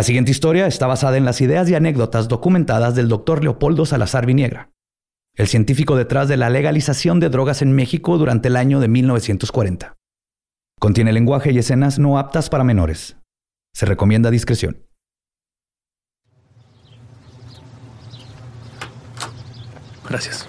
La 0.00 0.04
siguiente 0.04 0.30
historia 0.30 0.66
está 0.66 0.86
basada 0.86 1.18
en 1.18 1.26
las 1.26 1.42
ideas 1.42 1.68
y 1.68 1.74
anécdotas 1.74 2.26
documentadas 2.26 2.94
del 2.94 3.08
doctor 3.08 3.44
Leopoldo 3.44 3.84
Salazar 3.84 4.24
Viniegra, 4.24 4.70
el 5.34 5.46
científico 5.46 5.94
detrás 5.94 6.26
de 6.26 6.38
la 6.38 6.48
legalización 6.48 7.20
de 7.20 7.28
drogas 7.28 7.60
en 7.60 7.74
México 7.74 8.16
durante 8.16 8.48
el 8.48 8.56
año 8.56 8.80
de 8.80 8.88
1940. 8.88 9.98
Contiene 10.80 11.12
lenguaje 11.12 11.52
y 11.52 11.58
escenas 11.58 11.98
no 11.98 12.18
aptas 12.18 12.48
para 12.48 12.64
menores. 12.64 13.18
Se 13.74 13.84
recomienda 13.84 14.30
discreción. 14.30 14.86
Gracias. 20.08 20.48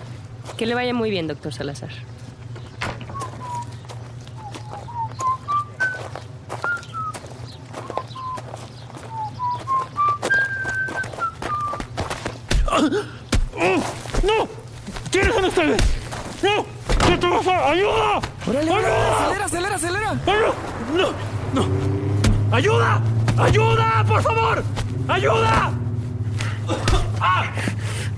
Que 0.58 0.66
le 0.66 0.76
vaya 0.76 0.94
muy 0.94 1.10
bien, 1.10 1.28
doctor 1.28 1.54
Salazar. 1.54 1.92
Ustedes? 15.52 15.82
¡No! 16.42 16.66
¿Qué 17.06 17.18
te 17.18 17.28
pasa? 17.28 17.70
¡Ayuda! 17.70 18.22
¡Órale, 18.48 18.72
¡Ayuda! 18.72 19.26
acelera, 19.26 19.46
acelera, 19.46 19.76
acelera! 19.76 20.14
¡No! 20.96 21.12
¡No! 21.54 22.56
¡Ayuda! 22.56 23.02
¡Ayuda! 23.38 24.06
¡Por 24.08 24.24
favor! 24.24 24.64
¡Ayuda! 25.08 25.72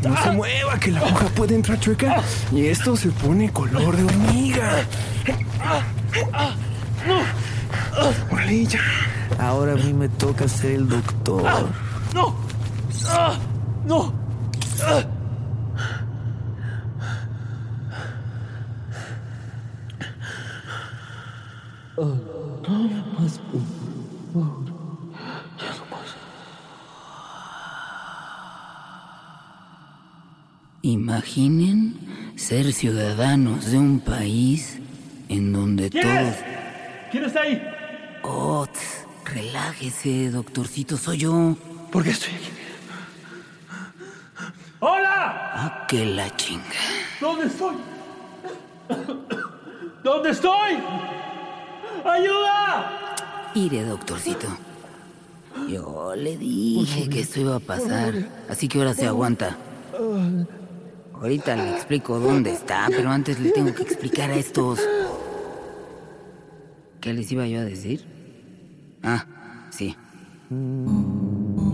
No 0.03 0.21
se 0.21 0.31
mueva, 0.31 0.77
que 0.79 0.91
la 0.91 0.99
aguja 0.99 1.25
puede 1.27 1.55
entrar 1.55 1.79
chueca 1.79 2.21
y 2.51 2.67
esto 2.67 2.95
se 2.95 3.09
pone 3.09 3.51
color 3.51 3.95
de 3.95 4.03
hormiga. 4.03 4.85
Órale, 8.31 8.65
ya. 8.65 8.79
Ahora 9.39 9.73
a 9.73 9.75
mí 9.75 9.93
me 9.93 10.09
toca 10.09 10.47
ser 10.47 10.71
el 10.71 10.89
doctor. 10.89 11.43
¡No! 12.13 12.35
¡No! 13.85 14.13
Imaginen 30.81 32.33
ser 32.35 32.73
ciudadanos 32.73 33.71
de 33.71 33.77
un 33.77 33.99
país 33.99 34.79
en 35.29 35.53
donde 35.53 35.91
¿Quién 35.91 36.03
todos... 36.03 36.17
es? 36.29 36.43
¿Quién 37.11 37.25
está 37.25 37.41
ahí? 37.41 37.61
Oh, 38.23 38.65
tss, 38.65 39.05
relájese, 39.25 40.31
doctorcito, 40.31 40.97
soy 40.97 41.19
yo. 41.19 41.55
¿Por 41.91 42.03
qué 42.03 42.09
estoy 42.09 42.33
aquí? 42.33 42.49
¡Hola! 44.79 45.51
Ah, 45.53 45.85
que 45.87 46.05
la 46.05 46.35
chinga. 46.35 46.63
¿Dónde 47.21 47.45
estoy? 47.45 47.75
¿Dónde 50.03 50.31
estoy? 50.31 50.77
¡Ayuda! 52.05 53.13
Mire, 53.55 53.85
doctorcito. 53.85 54.47
Yo 55.69 56.13
le 56.15 56.37
dije 56.37 57.09
que 57.09 57.21
esto 57.21 57.39
iba 57.39 57.55
a 57.55 57.59
pasar, 57.59 58.13
así 58.49 58.67
que 58.67 58.79
ahora 58.79 58.93
se 58.93 59.07
aguanta. 59.07 59.55
Ahorita 61.13 61.55
le 61.55 61.71
explico 61.71 62.19
dónde 62.19 62.51
está, 62.51 62.87
pero 62.89 63.09
antes 63.09 63.39
le 63.39 63.51
tengo 63.51 63.73
que 63.73 63.83
explicar 63.83 64.31
a 64.31 64.35
estos. 64.35 64.79
¿Qué 66.99 67.13
les 67.13 67.31
iba 67.31 67.47
yo 67.47 67.59
a 67.59 67.63
decir? 67.63 68.03
Ah, 69.03 69.25
sí. 69.69 69.95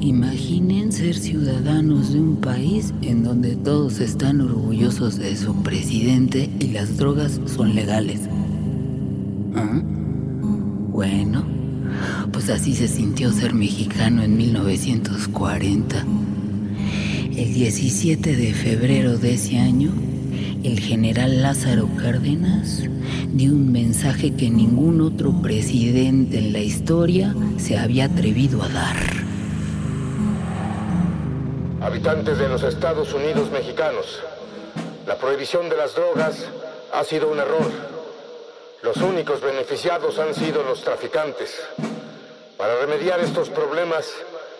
Imaginen 0.01 0.91
ser 0.91 1.15
ciudadanos 1.15 2.13
de 2.13 2.19
un 2.19 2.37
país 2.37 2.93
en 3.01 3.23
donde 3.23 3.55
todos 3.55 3.99
están 3.99 4.41
orgullosos 4.41 5.17
de 5.17 5.35
su 5.35 5.63
presidente 5.63 6.49
y 6.59 6.67
las 6.69 6.97
drogas 6.97 7.39
son 7.45 7.75
legales. 7.75 8.21
¿Ah? 9.55 9.81
Bueno, 10.99 11.45
pues 12.33 12.49
así 12.49 12.75
se 12.75 12.89
sintió 12.89 13.31
ser 13.31 13.53
mexicano 13.53 14.21
en 14.21 14.35
1940. 14.35 15.95
El 17.37 17.53
17 17.53 18.35
de 18.35 18.53
febrero 18.53 19.17
de 19.17 19.35
ese 19.35 19.59
año, 19.59 19.93
el 20.61 20.77
general 20.81 21.41
Lázaro 21.41 21.87
Cárdenas 21.95 22.83
dio 23.31 23.53
un 23.53 23.71
mensaje 23.71 24.35
que 24.35 24.49
ningún 24.49 24.99
otro 24.99 25.41
presidente 25.41 26.37
en 26.37 26.51
la 26.51 26.59
historia 26.59 27.33
se 27.55 27.77
había 27.77 28.03
atrevido 28.03 28.61
a 28.61 28.67
dar. 28.67 28.97
Habitantes 31.79 32.37
de 32.37 32.49
los 32.49 32.61
Estados 32.63 33.13
Unidos 33.13 33.49
mexicanos, 33.53 34.19
la 35.07 35.15
prohibición 35.15 35.69
de 35.69 35.77
las 35.77 35.95
drogas 35.95 36.49
ha 36.93 37.05
sido 37.05 37.31
un 37.31 37.39
error. 37.39 37.88
Los 38.81 38.95
únicos 38.97 39.41
beneficiados 39.41 40.19
han 40.19 40.33
sido 40.33 40.63
los 40.63 40.81
traficantes. 40.81 41.61
Para 42.57 42.79
remediar 42.79 43.19
estos 43.19 43.49
problemas 43.49 44.09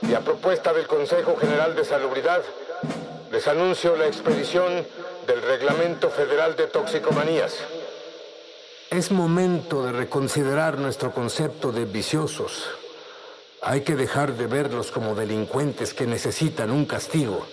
y 0.02 0.14
a 0.14 0.20
propuesta 0.20 0.74
del 0.74 0.88
Consejo 0.88 1.38
General 1.38 1.74
de 1.74 1.86
Salubridad, 1.86 2.42
les 3.32 3.48
anuncio 3.48 3.96
la 3.96 4.08
expedición 4.08 4.86
del 5.26 5.42
Reglamento 5.42 6.10
Federal 6.10 6.56
de 6.58 6.68
Toxicomanías. 6.68 7.56
Es 8.90 9.12
momento 9.12 9.86
de 9.86 9.94
reconsiderar 9.94 10.80
nuestro 10.80 11.12
concepto 11.12 11.72
de 11.72 11.86
viciosos. 11.86 12.68
Hay 13.62 13.82
que 13.82 13.96
dejar 13.96 14.34
de 14.34 14.48
verlos 14.48 14.92
como 14.92 15.16
delincuentes 15.16 15.94
que 15.94 16.08
necesitan 16.08 16.72
un 16.72 16.86
castigo. 16.86 17.46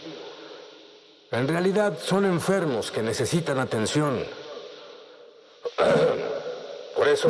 En 1.31 1.47
realidad 1.47 1.99
son 2.03 2.25
enfermos 2.25 2.91
que 2.91 3.03
necesitan 3.03 3.61
atención. 3.61 4.25
Por 7.07 7.15
eso 7.15 7.29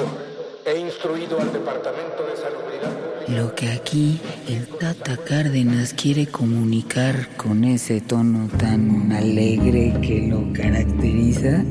he 0.64 0.80
instruido 0.80 1.38
al 1.38 1.52
Departamento 1.52 2.24
de 2.24 2.34
Salubridad. 2.34 3.38
Lo 3.38 3.54
que 3.54 3.68
aquí 3.68 4.18
el 4.48 4.66
Tata 4.68 5.18
Cárdenas 5.18 5.92
quiere 5.92 6.28
comunicar 6.28 7.28
con 7.36 7.62
ese 7.62 8.00
tono 8.00 8.48
tan 8.56 9.12
alegre 9.12 9.92
que 10.00 10.28
lo 10.28 10.50
caracteriza 10.54 11.62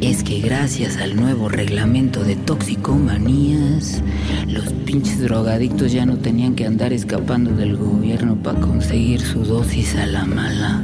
es 0.00 0.22
que 0.22 0.38
gracias 0.38 0.98
al 0.98 1.16
nuevo 1.16 1.48
reglamento 1.48 2.22
de 2.22 2.36
toxicomanías, 2.36 4.04
los 4.46 4.72
pinches 4.86 5.18
drogadictos 5.18 5.90
ya 5.90 6.06
no 6.06 6.18
tenían 6.18 6.54
que 6.54 6.66
andar 6.66 6.92
escapando 6.92 7.50
del 7.50 7.76
gobierno 7.76 8.40
para 8.40 8.60
conseguir 8.60 9.20
su 9.20 9.42
dosis 9.42 9.96
a 9.96 10.06
la 10.06 10.24
mala. 10.26 10.80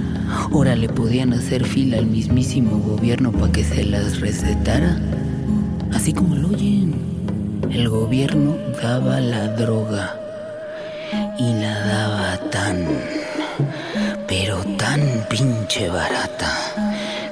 Ahora 0.51 0.75
le 0.75 0.89
podían 0.89 1.35
hacer 1.35 1.65
fila 1.65 1.99
al 1.99 2.07
mismísimo 2.07 2.81
gobierno 2.81 3.31
para 3.31 3.53
que 3.53 3.63
se 3.63 3.85
las 3.85 4.19
recetara. 4.19 5.01
Así 5.95 6.13
como 6.13 6.37
lo 6.37 6.49
oyen. 6.49 6.95
El 7.71 7.89
gobierno 7.89 8.57
daba 8.83 9.21
la 9.21 9.49
droga 9.49 10.17
y 11.39 11.53
la 11.55 11.79
daba 11.81 12.51
tan, 12.51 12.87
pero 14.27 14.59
tan 14.77 15.01
pinche 15.29 15.89
barata 15.89 16.53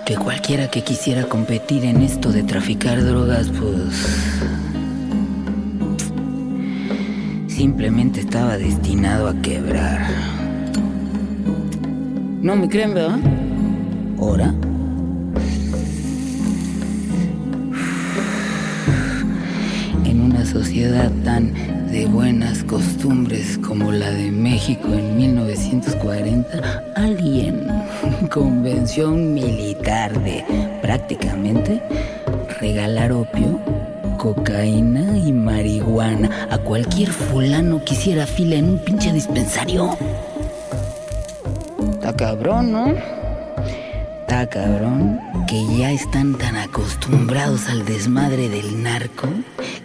que 0.04 0.16
cualquiera 0.16 0.68
que 0.68 0.82
quisiera 0.82 1.24
competir 1.24 1.84
en 1.84 2.02
esto 2.02 2.30
de 2.30 2.42
traficar 2.42 3.02
drogas, 3.02 3.48
pues 3.48 3.94
simplemente 7.48 8.20
estaba 8.20 8.56
destinado 8.56 9.28
a 9.28 9.34
quebrar. 9.42 10.06
No 12.42 12.54
me 12.54 12.68
creen, 12.68 12.94
¿verdad? 12.94 13.18
Ahora. 14.20 14.54
Sociedad 20.86 21.10
tan 21.24 21.52
de 21.90 22.06
buenas 22.06 22.62
costumbres 22.62 23.58
como 23.58 23.90
la 23.90 24.08
de 24.08 24.30
México 24.30 24.86
en 24.94 25.16
1940, 25.16 26.84
alguien 26.94 27.66
convenció 28.30 29.08
un 29.08 29.34
militar 29.34 30.22
de 30.22 30.44
prácticamente 30.82 31.82
regalar 32.60 33.10
opio, 33.10 33.58
cocaína 34.16 35.18
y 35.18 35.32
marihuana 35.32 36.46
a 36.52 36.58
cualquier 36.58 37.10
fulano 37.10 37.84
que 37.84 37.94
hiciera 37.94 38.24
fila 38.24 38.54
en 38.54 38.68
un 38.68 38.78
pinche 38.78 39.12
dispensario. 39.12 39.90
Está 41.94 42.14
cabrón, 42.14 42.70
¿no? 42.70 42.94
Está 44.20 44.48
cabrón 44.48 45.18
que 45.48 45.64
ya 45.78 45.90
están 45.90 46.34
tan 46.34 46.56
acostumbrados 46.56 47.68
al 47.68 47.84
desmadre 47.84 48.48
del 48.48 48.84
narco 48.84 49.28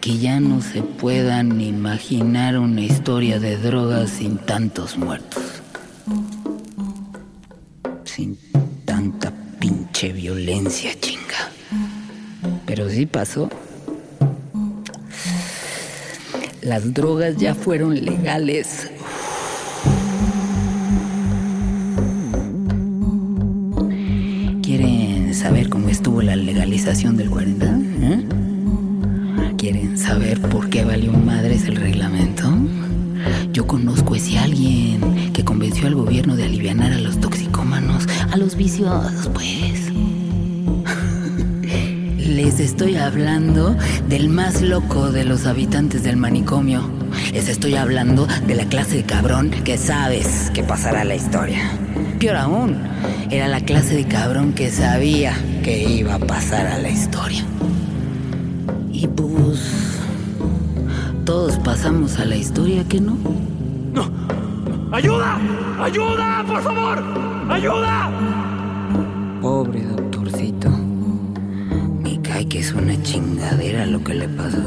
que 0.02 0.18
ya 0.18 0.40
no 0.40 0.64
se 0.64 0.82
puedan 0.82 1.62
imaginar 1.62 2.58
una 2.58 2.82
historia 2.82 3.40
de 3.40 3.56
drogas 3.56 4.10
sin 4.10 4.40
tantos 4.40 4.98
muertos. 4.98 5.62
Sin 8.04 8.36
tanta 8.84 9.32
pinche 9.60 10.12
violencia, 10.12 11.00
chinga. 11.00 11.52
Pero 12.66 12.90
sí 12.90 13.06
pasó. 13.06 13.48
Las 16.64 16.92
drogas 16.96 17.38
ya 17.38 17.54
fueron 17.54 18.04
legales. 18.04 18.90
¿Quieren 24.64 25.36
saber 25.36 25.70
cómo 25.70 25.90
estuvo 25.90 26.24
la 26.24 26.36
legalización 26.36 27.18
del 27.18 27.30
40? 27.30 27.81
¿Quieren 29.72 29.98
saber 29.98 30.42
por 30.42 30.70
qué 30.70 30.84
valió 30.84 31.14
madres 31.14 31.64
el 31.64 31.78
reglamento? 31.78 32.54
Yo 33.54 33.68
conozco 33.68 34.16
ese 34.16 34.38
alguien 34.38 35.32
que 35.32 35.46
convenció 35.46 35.88
al 35.88 35.96
gobierno 35.96 36.36
de 36.36 36.44
aliviar 36.44 36.82
a 36.82 36.98
los 36.98 37.22
toxicómanos, 37.22 38.06
a 38.30 38.36
los 38.36 38.58
viciosos, 38.58 39.30
pues. 39.34 39.94
Les 42.18 42.60
estoy 42.60 42.98
hablando 42.98 43.78
del 44.10 44.28
más 44.28 44.62
loco 44.62 45.10
de 45.10 45.24
los 45.24 45.46
habitantes 45.46 46.04
del 46.04 46.18
manicomio. 46.18 46.92
Les 47.32 47.48
estoy 47.48 47.76
hablando 47.76 48.28
de 48.46 48.56
la 48.56 48.66
clase 48.66 48.98
de 48.98 49.04
cabrón 49.04 49.52
que 49.52 49.78
sabes 49.78 50.52
que 50.54 50.64
pasará 50.64 51.06
la 51.06 51.16
historia. 51.16 51.62
Peor 52.20 52.36
aún, 52.36 52.76
era 53.30 53.48
la 53.48 53.62
clase 53.62 53.96
de 53.96 54.04
cabrón 54.04 54.52
que 54.52 54.70
sabía 54.70 55.34
que 55.64 55.82
iba 55.82 56.16
a 56.16 56.20
pasar 56.20 56.68
a 56.68 56.78
la 56.78 56.90
historia. 56.90 57.46
Pasamos 61.64 62.18
a 62.20 62.26
la 62.26 62.36
historia, 62.36 62.84
¿que 62.88 63.00
no? 63.00 63.18
¡Ayuda! 64.92 65.40
¡Ayuda! 65.80 66.44
¡Por 66.46 66.62
favor! 66.62 67.04
¡Ayuda! 67.50 68.12
Pobre 69.42 69.84
doctorcito. 69.84 70.70
Me 72.04 72.22
cae 72.22 72.46
que 72.48 72.60
es 72.60 72.74
una 72.74 73.02
chingadera 73.02 73.86
lo 73.86 74.04
que 74.04 74.14
le 74.16 74.28
pasó. 74.28 74.64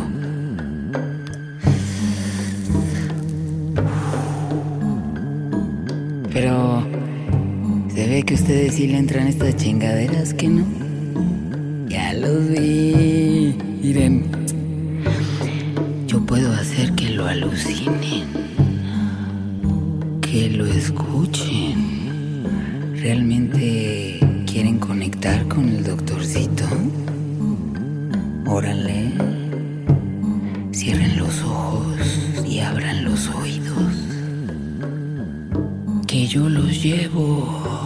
Pero 6.33 6.83
se 7.95 8.09
ve 8.09 8.23
que 8.23 8.35
ustedes 8.35 8.75
sí 8.75 8.87
le 8.89 8.99
entran 8.99 9.27
estas 9.27 9.57
chingaderas, 9.57 10.33
¿que 10.33 10.49
no? 10.49 10.65
Ya 11.89 12.15
los 12.15 12.49
vi. 12.49 13.57
Miren, 13.83 14.44
puedo 16.35 16.53
hacer 16.55 16.93
que 16.97 17.11
lo 17.11 17.27
alucinen, 17.27 18.27
que 20.21 20.51
lo 20.51 20.67
escuchen. 20.67 22.43
¿Realmente 22.97 24.19
quieren 24.45 24.81
conectar 24.81 25.47
con 25.47 25.69
el 25.69 25.85
doctorcito? 25.85 26.65
Órale. 28.47 29.13
Cierren 30.73 31.17
los 31.21 31.41
ojos 31.45 31.99
y 32.45 32.59
abran 32.59 33.05
los 33.05 33.29
oídos. 33.29 33.95
Que 36.09 36.27
yo 36.27 36.49
los 36.49 36.83
llevo. 36.83 37.84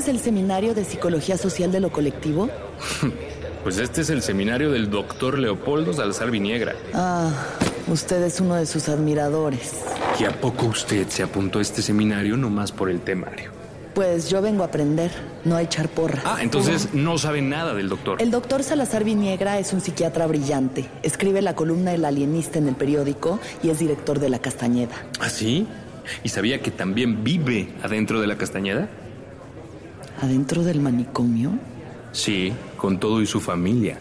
Es 0.00 0.08
el 0.08 0.18
seminario 0.18 0.74
de 0.74 0.84
psicología 0.84 1.36
social 1.36 1.70
de 1.70 1.80
lo 1.80 1.90
colectivo? 1.92 2.48
Pues 3.62 3.76
este 3.76 4.00
es 4.00 4.08
el 4.08 4.22
seminario 4.22 4.70
del 4.70 4.88
doctor 4.88 5.38
Leopoldo 5.38 5.92
Salazar 5.92 6.30
Viniegra. 6.30 6.74
Ah, 6.94 7.30
usted 7.88 8.22
es 8.22 8.40
uno 8.40 8.54
de 8.54 8.64
sus 8.64 8.88
admiradores. 8.88 9.82
¿Y 10.18 10.24
a 10.24 10.30
poco 10.40 10.64
usted 10.64 11.06
se 11.08 11.22
apuntó 11.22 11.58
a 11.58 11.62
este 11.62 11.82
seminario 11.82 12.38
nomás 12.38 12.72
por 12.72 12.88
el 12.88 13.02
temario? 13.02 13.50
Pues 13.94 14.30
yo 14.30 14.40
vengo 14.40 14.62
a 14.62 14.68
aprender, 14.68 15.10
no 15.44 15.56
a 15.56 15.62
echar 15.62 15.90
porra. 15.90 16.22
Ah, 16.24 16.38
entonces 16.40 16.94
no 16.94 17.18
sabe 17.18 17.42
nada 17.42 17.74
del 17.74 17.90
doctor. 17.90 18.22
El 18.22 18.30
doctor 18.30 18.62
Salazar 18.62 19.04
Viniegra 19.04 19.58
es 19.58 19.74
un 19.74 19.82
psiquiatra 19.82 20.26
brillante. 20.26 20.88
Escribe 21.02 21.42
la 21.42 21.54
columna 21.54 21.92
El 21.92 22.06
Alienista 22.06 22.58
en 22.58 22.66
el 22.66 22.76
periódico 22.76 23.40
y 23.62 23.68
es 23.68 23.78
director 23.78 24.20
de 24.20 24.30
La 24.30 24.38
Castañeda. 24.38 24.94
¿Ah, 25.20 25.28
sí? 25.28 25.66
¿Y 26.24 26.30
sabía 26.30 26.62
que 26.62 26.70
también 26.70 27.22
vive 27.22 27.74
adentro 27.82 28.22
de 28.22 28.26
la 28.26 28.38
Castañeda? 28.38 28.88
¿Adentro 30.20 30.62
del 30.62 30.80
manicomio? 30.80 31.52
Sí, 32.12 32.52
con 32.76 33.00
todo 33.00 33.22
y 33.22 33.26
su 33.26 33.40
familia. 33.40 33.98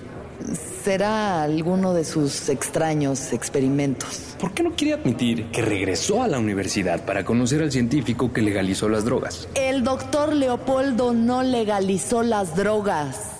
Será 0.83 1.43
alguno 1.43 1.93
de 1.93 2.03
sus 2.03 2.49
extraños 2.49 3.31
experimentos. 3.31 4.35
¿Por 4.39 4.53
qué 4.53 4.63
no 4.63 4.71
quiere 4.75 4.93
admitir 4.93 5.45
que 5.51 5.61
regresó 5.61 6.21
a 6.23 6.27
la 6.27 6.39
universidad 6.39 7.05
para 7.05 7.23
conocer 7.23 7.61
al 7.61 7.71
científico 7.71 8.33
que 8.33 8.41
legalizó 8.41 8.89
las 8.89 9.05
drogas? 9.05 9.47
El 9.55 9.83
doctor 9.83 10.33
Leopoldo 10.33 11.13
no 11.13 11.43
legalizó 11.43 12.23
las 12.23 12.55
drogas. 12.55 13.31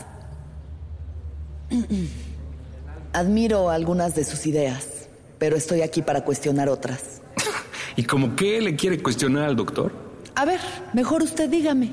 Admiro 3.14 3.70
algunas 3.70 4.16
de 4.16 4.24
sus 4.24 4.46
ideas, 4.46 5.10
pero 5.38 5.58
estoy 5.58 5.82
aquí 5.82 6.02
para 6.02 6.24
cuestionar 6.24 6.70
otras. 6.70 7.22
¿Y 7.96 8.04
como 8.04 8.36
qué 8.36 8.62
le 8.62 8.76
quiere 8.76 9.02
cuestionar 9.02 9.44
al 9.44 9.56
doctor? 9.56 10.09
A 10.40 10.46
ver, 10.46 10.62
mejor 10.94 11.22
usted 11.22 11.50
dígame, 11.50 11.92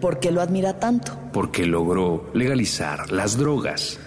¿por 0.00 0.18
qué 0.18 0.32
lo 0.32 0.40
admira 0.40 0.80
tanto? 0.80 1.16
Porque 1.32 1.64
logró 1.64 2.28
legalizar 2.34 3.12
las 3.12 3.38
drogas. 3.38 4.00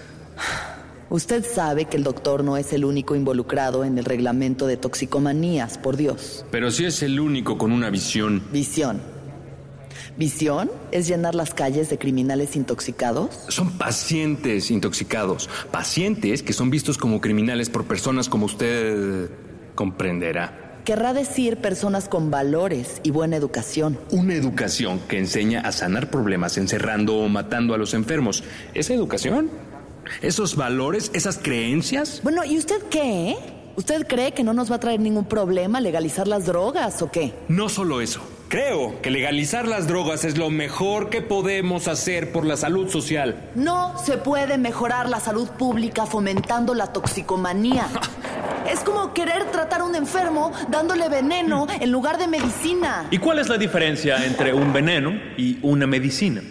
Usted 1.09 1.45
sabe 1.45 1.85
que 1.85 1.95
el 1.95 2.03
doctor 2.03 2.43
no 2.43 2.57
es 2.57 2.73
el 2.73 2.83
único 2.83 3.15
involucrado 3.15 3.85
en 3.85 3.97
el 3.97 4.03
reglamento 4.03 4.67
de 4.67 4.75
toxicomanías, 4.75 5.77
por 5.77 5.95
Dios. 5.95 6.43
Pero 6.51 6.69
sí 6.69 6.83
es 6.83 7.01
el 7.01 7.17
único 7.17 7.57
con 7.57 7.71
una 7.71 7.89
visión. 7.89 8.43
Visión. 8.51 8.99
Visión 10.17 10.69
es 10.91 11.07
llenar 11.07 11.33
las 11.33 11.53
calles 11.53 11.89
de 11.89 11.97
criminales 11.97 12.57
intoxicados. 12.57 13.45
Son 13.47 13.77
pacientes 13.77 14.69
intoxicados. 14.69 15.49
Pacientes 15.71 16.43
que 16.43 16.51
son 16.51 16.69
vistos 16.69 16.97
como 16.97 17.21
criminales 17.21 17.69
por 17.69 17.85
personas 17.85 18.27
como 18.27 18.47
usted 18.47 19.29
comprenderá. 19.75 20.66
Querrá 20.87 21.11
decir 21.11 21.57
personas 21.57 22.07
con 22.07 22.31
valores 22.31 23.01
y 23.03 23.11
buena 23.11 23.35
educación. 23.35 23.99
Una 24.09 24.35
educación 24.35 25.01
que 25.09 25.19
enseña 25.19 25.59
a 25.59 25.73
sanar 25.73 26.09
problemas 26.09 26.57
encerrando 26.57 27.17
o 27.17 27.27
matando 27.27 27.73
a 27.73 27.77
los 27.77 27.93
enfermos. 27.93 28.41
¿Esa 28.73 28.93
educación? 28.93 29.49
¿Esos 30.21 30.55
valores? 30.55 31.11
¿Esas 31.13 31.39
creencias? 31.39 32.21
Bueno, 32.23 32.45
¿y 32.45 32.57
usted 32.57 32.81
qué? 32.89 33.31
eh? 33.31 33.37
¿Usted 33.75 34.07
cree 34.07 34.31
que 34.31 34.45
no 34.45 34.53
nos 34.53 34.71
va 34.71 34.77
a 34.77 34.79
traer 34.79 35.01
ningún 35.01 35.25
problema 35.25 35.81
legalizar 35.81 36.25
las 36.25 36.45
drogas 36.45 37.01
o 37.01 37.11
qué? 37.11 37.33
No 37.49 37.67
solo 37.67 37.99
eso. 37.99 38.21
Creo 38.47 39.01
que 39.01 39.11
legalizar 39.11 39.67
las 39.67 39.89
drogas 39.89 40.23
es 40.23 40.37
lo 40.37 40.49
mejor 40.49 41.09
que 41.09 41.21
podemos 41.21 41.89
hacer 41.89 42.31
por 42.31 42.45
la 42.45 42.55
salud 42.55 42.89
social. 42.89 43.51
No 43.55 43.97
se 44.05 44.17
puede 44.17 44.57
mejorar 44.57 45.09
la 45.09 45.19
salud 45.19 45.49
pública 45.49 46.05
fomentando 46.05 46.73
la 46.73 46.93
toxicomanía. 46.93 47.89
Es 48.69 48.81
como 48.81 49.13
querer 49.13 49.45
tratar 49.51 49.81
a 49.81 49.83
un 49.85 49.95
enfermo 49.95 50.51
dándole 50.69 51.09
veneno 51.09 51.67
en 51.79 51.91
lugar 51.91 52.17
de 52.17 52.27
medicina. 52.27 53.07
¿Y 53.11 53.17
cuál 53.17 53.39
es 53.39 53.49
la 53.49 53.57
diferencia 53.57 54.25
entre 54.25 54.53
un 54.53 54.73
veneno 54.73 55.11
y 55.37 55.59
una 55.61 55.87
medicina? 55.87 56.41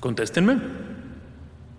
Contéstenme. 0.00 0.58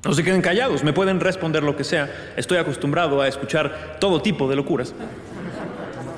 No 0.04 0.14
se 0.14 0.24
queden 0.24 0.42
callados, 0.42 0.84
me 0.84 0.94
pueden 0.94 1.20
responder 1.20 1.62
lo 1.62 1.76
que 1.76 1.84
sea. 1.84 2.34
Estoy 2.38 2.58
acostumbrado 2.58 3.22
a 3.22 3.28
escuchar 3.28 3.98
todo 4.00 4.22
tipo 4.22 4.50
de 4.50 4.56
locuras. 4.56 4.94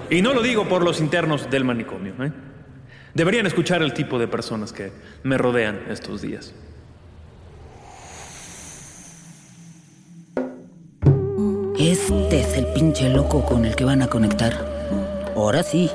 Y 0.09 0.21
no 0.21 0.33
lo 0.33 0.41
digo 0.41 0.67
por 0.67 0.83
los 0.83 0.99
internos 0.99 1.49
del 1.49 1.63
manicomio. 1.63 2.13
¿eh? 2.23 2.31
Deberían 3.13 3.47
escuchar 3.47 3.81
el 3.81 3.93
tipo 3.93 4.19
de 4.19 4.27
personas 4.27 4.71
que 4.71 4.91
me 5.23 5.37
rodean 5.37 5.85
estos 5.89 6.21
días. 6.21 6.53
Este 11.81 12.41
es 12.41 12.57
el 12.57 12.67
pinche 12.67 13.09
loco 13.09 13.43
con 13.43 13.65
el 13.65 13.75
que 13.75 13.85
van 13.85 14.03
a 14.03 14.07
conectar. 14.07 14.53
Ahora 15.35 15.63
sí, 15.63 15.89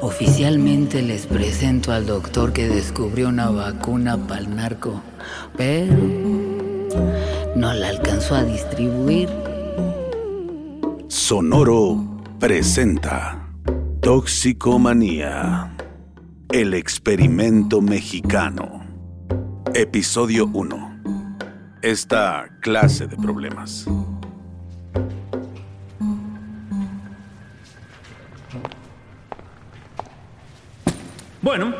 oficialmente 0.00 1.00
les 1.00 1.28
presento 1.28 1.92
al 1.92 2.06
doctor 2.06 2.52
que 2.52 2.68
descubrió 2.68 3.28
una 3.28 3.48
vacuna 3.48 4.16
para 4.16 4.40
el 4.40 4.56
narco, 4.56 5.00
pero 5.56 5.94
no 7.54 7.72
la 7.72 7.88
alcanzó 7.88 8.34
a 8.34 8.42
distribuir. 8.42 9.28
Sonoro 11.06 12.04
presenta 12.40 13.48
Toxicomanía, 14.00 15.72
el 16.50 16.74
experimento 16.74 17.80
mexicano. 17.80 18.84
Episodio 19.72 20.50
1. 20.52 21.00
Esta 21.82 22.48
clase 22.60 23.06
de 23.06 23.16
problemas. 23.16 23.86
Bueno, 31.48 31.72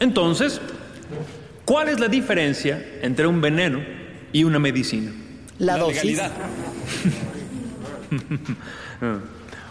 entonces, 0.00 0.60
¿cuál 1.64 1.88
es 1.88 2.00
la 2.00 2.08
diferencia 2.08 2.84
entre 3.00 3.28
un 3.28 3.40
veneno 3.40 3.80
y 4.32 4.42
una 4.42 4.58
medicina? 4.58 5.12
La, 5.60 5.76
dosis. 5.76 6.02
legalidad. 6.02 6.32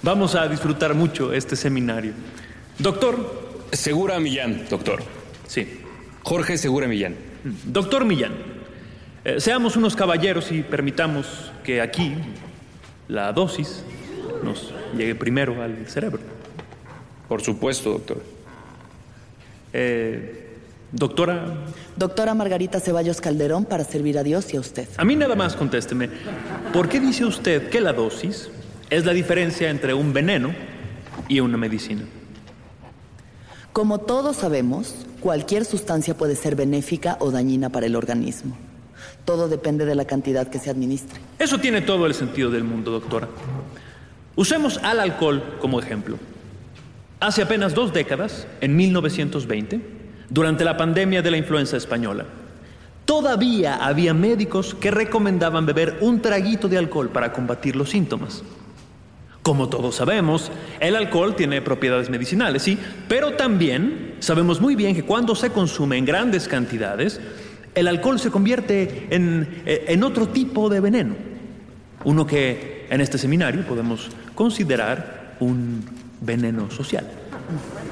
Vamos 0.02 0.36
a 0.36 0.48
disfrutar 0.48 0.94
mucho 0.94 1.34
este 1.34 1.58
seminario. 1.58 2.14
Doctor, 2.80 3.66
Segura 3.74 4.18
Millán, 4.22 4.62
doctor. 4.70 5.04
sí. 5.46 5.68
Jorge 6.24 6.58
Segura 6.58 6.88
Millán. 6.88 7.18
Doctor 7.66 8.06
Millán, 8.06 8.32
eh, 9.26 9.42
seamos 9.42 9.76
unos 9.76 9.98
caballeros 9.98 10.54
y 10.54 10.62
permitamos 10.62 11.52
que 11.66 11.82
aquí 11.82 12.16
la 13.10 13.34
dosis 13.34 13.84
nos 14.42 14.74
llegue 14.96 15.16
primero 15.16 15.62
al 15.62 15.86
cerebro. 15.88 16.22
Por 17.28 17.42
supuesto, 17.42 17.90
doctor. 17.92 18.43
Eh, 19.74 20.56
doctora, 20.92 21.56
Doctora 21.96 22.34
Margarita 22.34 22.80
Ceballos 22.80 23.20
Calderón 23.22 23.66
para 23.66 23.84
servir 23.84 24.18
a 24.18 24.24
Dios 24.24 24.54
y 24.54 24.58
a 24.58 24.60
usted. 24.60 24.88
a 24.98 25.04
mí 25.04 25.16
nada 25.16 25.36
más 25.36 25.56
contésteme. 25.56 26.10
¿Por 26.72 26.88
qué 26.90 27.00
dice 27.00 27.26
usted 27.26 27.70
que 27.70 27.82
la 27.82 27.94
dosis 27.94 28.50
es 28.90 29.06
la 29.06 29.14
diferencia 29.14 29.70
entre 29.70 29.94
un 29.94 30.14
veneno 30.14 30.54
y 31.28 31.40
una 31.40 31.58
medicina? 31.58 32.04
Como 33.72 34.00
todos 34.00 34.38
sabemos, 34.38 34.94
cualquier 35.20 35.66
sustancia 35.66 36.16
puede 36.16 36.36
ser 36.36 36.56
benéfica 36.56 37.18
o 37.20 37.32
dañina 37.32 37.70
para 37.70 37.88
el 37.88 37.96
organismo. 37.96 38.56
Todo 39.26 39.48
depende 39.48 39.86
de 39.86 39.96
la 39.96 40.06
cantidad 40.06 40.48
que 40.48 40.60
se 40.60 40.70
administre. 40.70 41.20
Eso 41.40 41.58
tiene 41.58 41.82
todo 41.82 42.06
el 42.06 42.14
sentido 42.14 42.52
del 42.52 42.64
mundo, 42.64 42.92
doctora. 42.92 43.28
Usemos 44.36 44.78
al 44.84 45.00
alcohol 45.00 45.58
como 45.60 45.80
ejemplo. 45.80 46.18
Hace 47.24 47.42
apenas 47.42 47.74
dos 47.74 47.94
décadas, 47.94 48.48
en 48.60 48.76
1920, 48.76 49.80
durante 50.30 50.66
la 50.66 50.76
pandemia 50.76 51.22
de 51.22 51.32
la 51.32 51.38
influenza 51.38 51.78
española, 51.78 52.26
todavía 53.06 53.78
había 53.78 54.14
médicos 54.14 54.76
que 54.76 54.92
recomendaban 54.92 55.66
beber 55.66 56.00
un 56.02 56.22
traguito 56.22 56.68
de 56.68 56.78
alcohol 56.78 57.12
para 57.12 57.32
combatir 57.32 57.78
los 57.78 57.92
síntomas. 57.92 58.44
Como 59.42 59.70
todos 59.70 59.96
sabemos, 59.96 60.52
el 60.82 60.98
alcohol 60.98 61.34
tiene 61.34 61.62
propiedades 61.62 62.10
medicinales, 62.10 62.64
sí, 62.64 62.78
pero 63.08 63.38
también 63.38 64.16
sabemos 64.20 64.60
muy 64.60 64.76
bien 64.76 64.94
que 64.94 65.06
cuando 65.06 65.34
se 65.34 65.50
consume 65.50 65.98
en 65.98 66.04
grandes 66.04 66.50
cantidades, 66.50 67.22
el 67.74 67.88
alcohol 67.88 68.20
se 68.20 68.32
convierte 68.32 69.08
en, 69.12 69.62
eh, 69.66 69.86
en 69.88 70.04
otro 70.04 70.28
tipo 70.28 70.68
de 70.68 70.82
veneno. 70.82 71.16
Uno 72.04 72.28
que 72.28 72.86
en 72.90 73.00
este 73.00 73.18
seminario 73.18 73.66
podemos 73.66 74.10
considerar 74.36 75.38
un 75.40 75.93
veneno 76.24 76.70
social. 76.72 77.06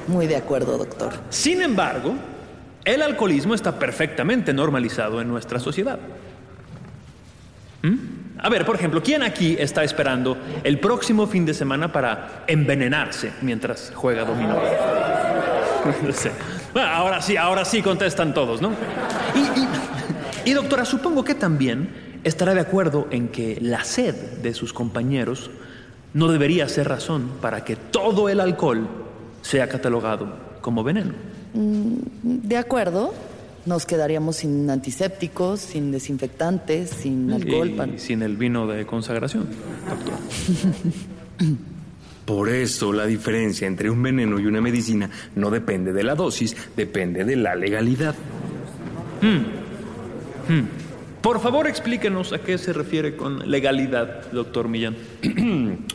Muy 0.08 0.26
de 0.26 0.36
acuerdo, 0.36 0.78
doctor. 0.78 1.12
Sin 1.30 1.62
embargo, 1.62 2.14
el 2.84 3.02
alcoholismo 3.02 3.54
está 3.54 3.78
perfectamente 3.78 4.52
normalizado 4.52 5.20
en 5.20 5.28
nuestra 5.28 5.58
sociedad. 5.60 5.98
¿Mm? 7.82 7.94
A 8.38 8.48
ver, 8.48 8.64
por 8.64 8.74
ejemplo, 8.74 9.02
¿quién 9.02 9.22
aquí 9.22 9.56
está 9.58 9.84
esperando 9.84 10.36
el 10.64 10.80
próximo 10.80 11.26
fin 11.28 11.46
de 11.46 11.54
semana 11.54 11.92
para 11.92 12.44
envenenarse 12.48 13.32
mientras 13.42 13.92
juega 13.94 14.24
dominó? 14.24 14.56
No 16.06 16.12
sé. 16.12 16.30
Bueno, 16.72 16.88
ahora 16.88 17.20
sí, 17.20 17.36
ahora 17.36 17.64
sí 17.64 17.82
contestan 17.82 18.32
todos, 18.34 18.62
¿no? 18.62 18.70
Y, 19.34 19.40
y- 19.60 20.50
y, 20.50 20.52
doctora, 20.54 20.84
supongo 20.84 21.24
que 21.24 21.34
también 21.34 21.88
estará 22.22 22.54
de 22.54 22.60
acuerdo 22.60 23.08
en 23.10 23.26
que 23.28 23.58
la 23.60 23.82
sed 23.82 24.14
de 24.14 24.54
sus 24.54 24.72
compañeros 24.72 25.50
no 26.14 26.28
debería 26.28 26.68
ser 26.68 26.88
razón 26.88 27.30
para 27.40 27.64
que 27.64 27.76
todo 27.76 28.28
el 28.28 28.40
alcohol 28.40 28.88
sea 29.42 29.68
catalogado 29.68 30.32
como 30.60 30.84
veneno. 30.84 31.12
Mm, 31.54 31.96
De 32.22 32.56
acuerdo. 32.56 33.12
Nos 33.64 33.86
quedaríamos 33.86 34.36
sin 34.36 34.68
antisépticos, 34.70 35.60
sin 35.60 35.92
desinfectantes, 35.92 36.90
sin 36.90 37.30
alcohol. 37.30 37.72
Y 37.94 37.98
sin 38.00 38.22
el 38.22 38.36
vino 38.36 38.66
de 38.66 38.84
consagración, 38.84 39.46
doctor. 39.88 40.14
Por 42.24 42.48
eso 42.48 42.92
la 42.92 43.06
diferencia 43.06 43.68
entre 43.68 43.88
un 43.88 44.02
veneno 44.02 44.40
y 44.40 44.46
una 44.46 44.60
medicina 44.60 45.10
no 45.36 45.50
depende 45.50 45.92
de 45.92 46.02
la 46.02 46.16
dosis, 46.16 46.56
depende 46.76 47.24
de 47.24 47.36
la 47.36 47.54
legalidad. 47.54 48.16
Hmm. 49.20 49.42
Por 51.22 51.40
favor, 51.40 51.68
explíquenos 51.68 52.32
a 52.32 52.40
qué 52.40 52.58
se 52.58 52.72
refiere 52.72 53.16
con 53.16 53.48
legalidad, 53.48 54.32
doctor 54.32 54.66
Millán. 54.66 54.96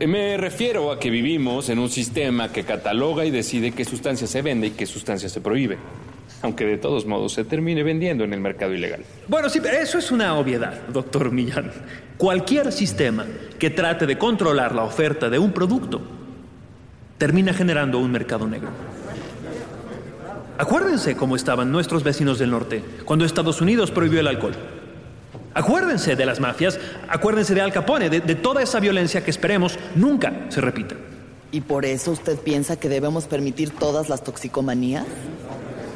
Me 0.00 0.36
refiero 0.38 0.90
a 0.90 0.98
que 0.98 1.08
vivimos 1.08 1.68
en 1.68 1.78
un 1.78 1.88
sistema 1.88 2.50
que 2.50 2.64
cataloga 2.64 3.24
y 3.24 3.30
decide 3.30 3.70
qué 3.70 3.84
sustancia 3.84 4.26
se 4.26 4.42
vende 4.42 4.68
y 4.68 4.70
qué 4.72 4.86
sustancia 4.86 5.28
se 5.28 5.40
prohíbe. 5.40 5.78
Aunque 6.42 6.64
de 6.64 6.78
todos 6.78 7.06
modos 7.06 7.34
se 7.34 7.44
termine 7.44 7.84
vendiendo 7.84 8.24
en 8.24 8.32
el 8.32 8.40
mercado 8.40 8.74
ilegal. 8.74 9.04
Bueno, 9.28 9.48
sí, 9.48 9.60
pero 9.62 9.76
eso 9.76 9.98
es 9.98 10.10
una 10.10 10.34
obviedad, 10.36 10.80
doctor 10.88 11.30
Millán. 11.30 11.70
Cualquier 12.16 12.72
sistema 12.72 13.26
que 13.56 13.70
trate 13.70 14.04
de 14.04 14.18
controlar 14.18 14.74
la 14.74 14.82
oferta 14.82 15.30
de 15.30 15.38
un 15.38 15.52
producto 15.52 16.00
termina 17.18 17.52
generando 17.52 18.00
un 18.00 18.10
mercado 18.10 18.48
negro. 18.48 18.89
Acuérdense 20.60 21.16
cómo 21.16 21.36
estaban 21.36 21.72
nuestros 21.72 22.04
vecinos 22.04 22.38
del 22.38 22.50
norte 22.50 22.84
cuando 23.06 23.24
Estados 23.24 23.62
Unidos 23.62 23.90
prohibió 23.90 24.20
el 24.20 24.26
alcohol. 24.26 24.52
Acuérdense 25.54 26.16
de 26.16 26.26
las 26.26 26.38
mafias, 26.38 26.78
acuérdense 27.08 27.54
de 27.54 27.62
Al 27.62 27.72
Capone, 27.72 28.10
de, 28.10 28.20
de 28.20 28.34
toda 28.34 28.62
esa 28.62 28.78
violencia 28.78 29.24
que 29.24 29.30
esperemos 29.30 29.78
nunca 29.94 30.50
se 30.50 30.60
repita. 30.60 30.96
¿Y 31.50 31.62
por 31.62 31.86
eso 31.86 32.10
usted 32.10 32.38
piensa 32.38 32.78
que 32.78 32.90
debemos 32.90 33.24
permitir 33.24 33.70
todas 33.70 34.10
las 34.10 34.22
toxicomanías? 34.22 35.06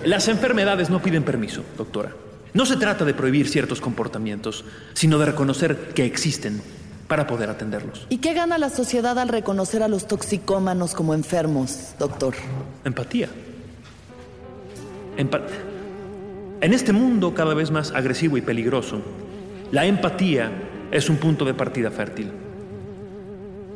Las 0.03 0.29
enfermedades 0.29 0.89
no 0.89 1.03
piden 1.03 1.25
permiso, 1.25 1.63
doctora. 1.77 2.13
No 2.55 2.65
se 2.65 2.79
trata 2.79 3.05
de 3.05 3.13
prohibir 3.13 3.51
ciertos 3.51 3.83
comportamientos, 3.83 4.65
sino 4.95 5.19
de 5.19 5.27
reconocer 5.27 5.91
que 5.95 6.07
existen 6.07 6.63
para 7.07 7.27
poder 7.27 7.51
atenderlos. 7.51 8.07
¿Y 8.09 8.17
qué 8.17 8.33
gana 8.33 8.57
la 8.57 8.71
sociedad 8.71 9.19
al 9.19 9.29
reconocer 9.29 9.83
a 9.83 9.89
los 9.89 10.09
toxicómanos 10.09 10.95
como 10.95 11.13
enfermos, 11.13 11.91
doctor? 11.99 12.35
Empatía. 12.87 13.29
En 15.17 16.73
este 16.73 16.93
mundo 16.93 17.35
cada 17.35 17.55
vez 17.55 17.71
más 17.71 17.93
agresivo 17.93 18.37
y 18.37 18.43
peligroso, 18.43 19.01
la 19.71 19.87
empatía 19.87 20.51
es 20.91 21.11
un 21.11 21.17
punto 21.17 21.45
de 21.45 21.55
partida 21.55 21.91
fértil. 21.91 22.31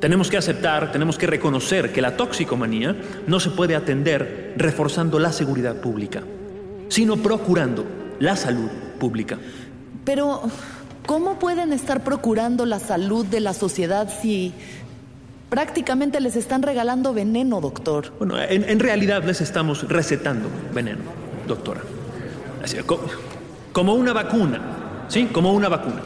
Tenemos 0.01 0.31
que 0.31 0.37
aceptar, 0.37 0.93
tenemos 0.93 1.19
que 1.19 1.27
reconocer 1.27 1.93
que 1.93 2.01
la 2.01 2.17
toxicomanía 2.17 2.95
no 3.27 3.41
se 3.41 3.51
puede 3.51 3.75
atender 3.75 4.55
reforzando 4.57 5.19
la 5.19 5.33
seguridad 5.33 5.77
pública, 5.77 6.23
sino 6.89 7.17
procurando 7.17 7.85
la 8.21 8.37
salud 8.37 8.71
pública. 9.01 9.39
Pero, 10.05 10.43
¿cómo 11.05 11.41
pueden 11.41 11.73
estar 11.73 12.05
procurando 12.05 12.65
la 12.65 12.79
salud 12.79 13.27
de 13.27 13.41
la 13.41 13.55
sociedad 13.55 14.09
si 14.23 14.55
prácticamente 15.51 16.21
les 16.21 16.37
están 16.37 16.63
regalando 16.63 17.13
veneno, 17.13 17.61
doctor? 17.61 18.13
Bueno, 18.19 18.41
en, 18.41 18.69
en 18.69 18.79
realidad 18.79 19.25
les 19.25 19.41
estamos 19.41 19.89
recetando 19.89 20.49
veneno, 20.73 21.01
doctora. 21.49 21.81
Como 23.73 23.95
una 23.95 24.13
vacuna, 24.13 24.61
¿sí? 25.09 25.27
Como 25.33 25.53
una 25.53 25.69
vacuna. 25.69 26.03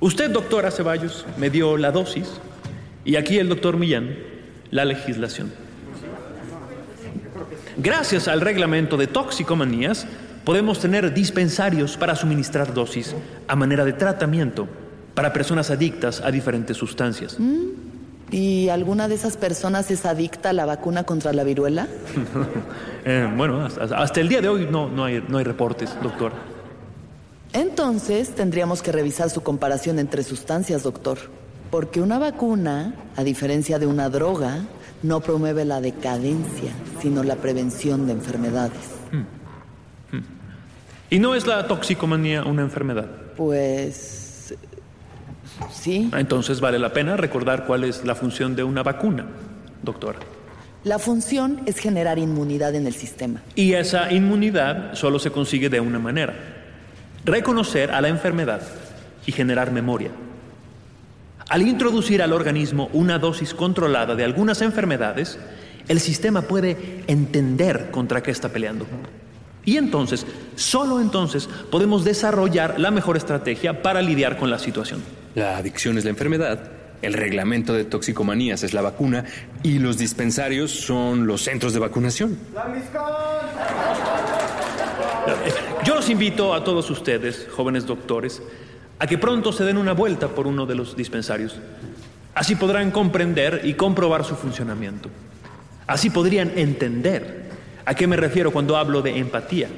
Usted, 0.00 0.30
doctora 0.30 0.70
Ceballos, 0.70 1.24
me 1.38 1.48
dio 1.48 1.76
la 1.76 1.90
dosis 1.90 2.28
y 3.04 3.16
aquí 3.16 3.38
el 3.38 3.48
doctor 3.48 3.76
Millán 3.76 4.16
la 4.70 4.84
legislación. 4.84 5.52
Gracias 7.78 8.28
al 8.28 8.40
reglamento 8.40 8.96
de 8.96 9.06
toxicomanías, 9.06 10.06
podemos 10.44 10.80
tener 10.80 11.12
dispensarios 11.12 11.96
para 11.96 12.16
suministrar 12.16 12.72
dosis 12.72 13.14
a 13.48 13.56
manera 13.56 13.84
de 13.84 13.92
tratamiento 13.92 14.68
para 15.14 15.32
personas 15.32 15.70
adictas 15.70 16.20
a 16.20 16.30
diferentes 16.30 16.76
sustancias. 16.76 17.38
¿Y 18.30 18.68
alguna 18.70 19.08
de 19.08 19.14
esas 19.14 19.36
personas 19.36 19.90
es 19.90 20.04
adicta 20.04 20.50
a 20.50 20.52
la 20.52 20.66
vacuna 20.66 21.04
contra 21.04 21.32
la 21.32 21.44
viruela? 21.44 21.88
Eh, 23.08 23.32
bueno, 23.36 23.64
hasta, 23.64 23.84
hasta 23.84 24.20
el 24.20 24.28
día 24.28 24.40
de 24.40 24.48
hoy 24.48 24.66
no, 24.68 24.88
no, 24.88 25.04
hay, 25.04 25.24
no 25.28 25.38
hay 25.38 25.44
reportes, 25.44 25.96
doctor. 26.02 26.32
Entonces 27.52 28.34
tendríamos 28.34 28.82
que 28.82 28.90
revisar 28.90 29.30
su 29.30 29.44
comparación 29.44 30.00
entre 30.00 30.24
sustancias, 30.24 30.82
doctor. 30.82 31.18
Porque 31.70 32.00
una 32.00 32.18
vacuna, 32.18 32.96
a 33.14 33.22
diferencia 33.22 33.78
de 33.78 33.86
una 33.86 34.08
droga, 34.08 34.58
no 35.04 35.20
promueve 35.20 35.64
la 35.64 35.80
decadencia, 35.80 36.72
sino 37.00 37.22
la 37.22 37.36
prevención 37.36 38.08
de 38.08 38.14
enfermedades. 38.14 38.96
¿Y 41.08 41.20
no 41.20 41.36
es 41.36 41.46
la 41.46 41.68
toxicomanía 41.68 42.42
una 42.42 42.62
enfermedad? 42.62 43.08
Pues... 43.36 44.25
sí. 45.70 46.10
Entonces 46.16 46.60
vale 46.60 46.78
la 46.78 46.92
pena 46.92 47.16
recordar 47.16 47.66
cuál 47.66 47.84
es 47.84 48.04
la 48.04 48.14
función 48.14 48.56
de 48.56 48.64
una 48.64 48.82
vacuna, 48.82 49.26
doctora. 49.82 50.18
La 50.84 50.98
función 50.98 51.62
es 51.66 51.78
generar 51.78 52.18
inmunidad 52.18 52.74
en 52.74 52.86
el 52.86 52.94
sistema. 52.94 53.42
Y 53.56 53.72
esa 53.72 54.12
inmunidad 54.12 54.94
solo 54.94 55.18
se 55.18 55.30
consigue 55.30 55.68
de 55.68 55.80
una 55.80 55.98
manera. 55.98 56.34
Reconocer 57.24 57.90
a 57.90 58.00
la 58.00 58.08
enfermedad 58.08 58.62
y 59.26 59.32
generar 59.32 59.72
memoria. 59.72 60.10
Al 61.48 61.62
introducir 61.62 62.22
al 62.22 62.32
organismo 62.32 62.88
una 62.92 63.18
dosis 63.18 63.52
controlada 63.52 64.14
de 64.14 64.24
algunas 64.24 64.62
enfermedades, 64.62 65.38
el 65.88 66.00
sistema 66.00 66.42
puede 66.42 67.02
entender 67.06 67.90
contra 67.90 68.22
qué 68.22 68.30
está 68.30 68.48
peleando. 68.48 68.86
Y 69.66 69.76
entonces, 69.76 70.24
solo 70.54 71.00
entonces, 71.00 71.48
podemos 71.70 72.04
desarrollar 72.04 72.80
la 72.80 72.90
mejor 72.90 73.16
estrategia 73.16 73.82
para 73.82 74.00
lidiar 74.00 74.38
con 74.38 74.48
la 74.48 74.58
situación. 74.60 75.02
La 75.34 75.58
adicción 75.58 75.98
es 75.98 76.04
la 76.04 76.10
enfermedad, 76.10 76.70
el 77.02 77.12
reglamento 77.12 77.74
de 77.74 77.84
toxicomanías 77.84 78.62
es 78.62 78.72
la 78.72 78.80
vacuna 78.80 79.24
y 79.64 79.80
los 79.80 79.98
dispensarios 79.98 80.70
son 80.70 81.26
los 81.26 81.42
centros 81.42 81.74
de 81.74 81.80
vacunación. 81.80 82.38
Yo 85.84 85.96
los 85.96 86.08
invito 86.08 86.54
a 86.54 86.62
todos 86.62 86.88
ustedes, 86.88 87.48
jóvenes 87.50 87.86
doctores, 87.86 88.40
a 89.00 89.06
que 89.06 89.18
pronto 89.18 89.52
se 89.52 89.64
den 89.64 89.76
una 89.76 89.92
vuelta 89.92 90.28
por 90.28 90.46
uno 90.46 90.64
de 90.64 90.76
los 90.76 90.96
dispensarios. 90.96 91.56
Así 92.34 92.54
podrán 92.54 92.92
comprender 92.92 93.62
y 93.64 93.74
comprobar 93.74 94.24
su 94.24 94.36
funcionamiento. 94.36 95.10
Así 95.88 96.10
podrían 96.10 96.52
entender 96.56 97.45
a 97.86 97.94
qué 97.94 98.06
me 98.06 98.16
refiero 98.16 98.52
cuando 98.52 98.76
hablo 98.76 99.00
de 99.00 99.16
empatía 99.16 99.68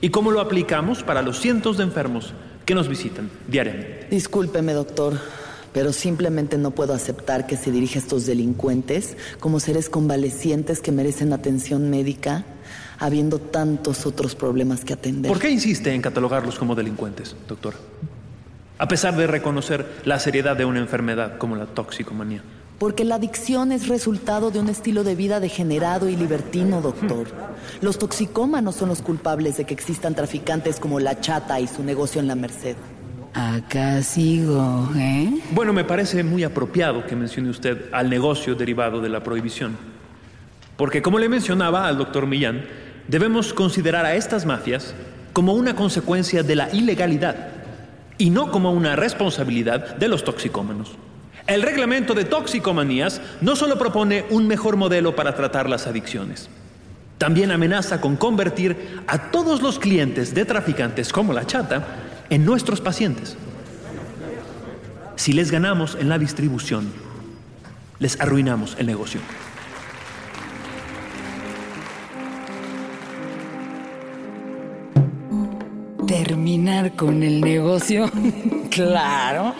y 0.00 0.10
cómo 0.10 0.30
lo 0.30 0.40
aplicamos 0.40 1.02
para 1.02 1.22
los 1.22 1.38
cientos 1.38 1.76
de 1.76 1.84
enfermos 1.84 2.32
que 2.64 2.74
nos 2.74 2.88
visitan 2.88 3.30
diariamente. 3.46 4.08
Discúlpeme, 4.10 4.72
doctor, 4.72 5.20
pero 5.72 5.92
simplemente 5.92 6.56
no 6.56 6.70
puedo 6.70 6.94
aceptar 6.94 7.46
que 7.46 7.56
se 7.56 7.70
dirija 7.70 7.98
a 7.98 8.02
estos 8.02 8.26
delincuentes 8.26 9.16
como 9.40 9.60
seres 9.60 9.90
convalecientes 9.90 10.80
que 10.80 10.90
merecen 10.90 11.32
atención 11.32 11.90
médica, 11.90 12.44
habiendo 12.98 13.38
tantos 13.38 14.06
otros 14.06 14.34
problemas 14.34 14.84
que 14.84 14.94
atender. 14.94 15.30
¿Por 15.30 15.40
qué 15.40 15.50
insiste 15.50 15.92
en 15.92 16.00
catalogarlos 16.00 16.58
como 16.58 16.74
delincuentes, 16.74 17.36
doctor? 17.46 17.74
A 18.78 18.88
pesar 18.88 19.16
de 19.16 19.26
reconocer 19.26 19.86
la 20.04 20.18
seriedad 20.18 20.56
de 20.56 20.64
una 20.64 20.80
enfermedad 20.80 21.38
como 21.38 21.56
la 21.56 21.66
toxicomanía. 21.66 22.42
Porque 22.78 23.04
la 23.04 23.16
adicción 23.16 23.72
es 23.72 23.88
resultado 23.88 24.50
de 24.50 24.58
un 24.58 24.68
estilo 24.68 25.04
de 25.04 25.14
vida 25.14 25.40
degenerado 25.40 26.08
y 26.08 26.16
libertino, 26.16 26.80
doctor. 26.80 27.28
Los 27.80 27.98
toxicómanos 27.98 28.74
son 28.74 28.88
los 28.88 29.00
culpables 29.00 29.56
de 29.56 29.64
que 29.64 29.74
existan 29.74 30.14
traficantes 30.14 30.80
como 30.80 30.98
la 30.98 31.20
chata 31.20 31.60
y 31.60 31.68
su 31.68 31.84
negocio 31.84 32.20
en 32.20 32.26
la 32.26 32.34
Merced. 32.34 32.76
Acá 33.32 34.02
sigo, 34.02 34.88
¿eh? 34.96 35.40
Bueno, 35.50 35.72
me 35.72 35.84
parece 35.84 36.22
muy 36.22 36.44
apropiado 36.44 37.06
que 37.06 37.16
mencione 37.16 37.50
usted 37.50 37.88
al 37.92 38.08
negocio 38.08 38.54
derivado 38.54 39.00
de 39.00 39.08
la 39.08 39.22
prohibición. 39.22 39.76
Porque 40.76 41.02
como 41.02 41.18
le 41.18 41.28
mencionaba 41.28 41.86
al 41.86 41.98
doctor 41.98 42.26
Millán, 42.26 42.64
debemos 43.08 43.52
considerar 43.52 44.04
a 44.06 44.14
estas 44.14 44.46
mafias 44.46 44.94
como 45.32 45.54
una 45.54 45.74
consecuencia 45.74 46.42
de 46.42 46.54
la 46.54 46.72
ilegalidad 46.72 47.48
y 48.18 48.30
no 48.30 48.50
como 48.50 48.72
una 48.72 48.94
responsabilidad 48.94 49.96
de 49.96 50.08
los 50.08 50.24
toxicómanos. 50.24 50.96
El 51.46 51.62
reglamento 51.62 52.14
de 52.14 52.24
toxicomanías 52.24 53.20
no 53.42 53.54
solo 53.54 53.78
propone 53.78 54.24
un 54.30 54.46
mejor 54.46 54.76
modelo 54.76 55.14
para 55.14 55.34
tratar 55.34 55.68
las 55.68 55.86
adicciones, 55.86 56.48
también 57.18 57.50
amenaza 57.50 58.00
con 58.00 58.16
convertir 58.16 59.02
a 59.06 59.30
todos 59.30 59.60
los 59.60 59.78
clientes 59.78 60.34
de 60.34 60.46
traficantes 60.46 61.12
como 61.12 61.34
la 61.34 61.46
chata 61.46 61.86
en 62.30 62.46
nuestros 62.46 62.80
pacientes. 62.80 63.36
Si 65.16 65.32
les 65.32 65.50
ganamos 65.50 65.96
en 66.00 66.08
la 66.08 66.18
distribución, 66.18 66.90
les 67.98 68.18
arruinamos 68.20 68.76
el 68.78 68.86
negocio. 68.86 69.20
Terminar 76.14 76.92
con 76.92 77.24
el 77.24 77.40
negocio. 77.40 78.08
claro. 78.70 79.52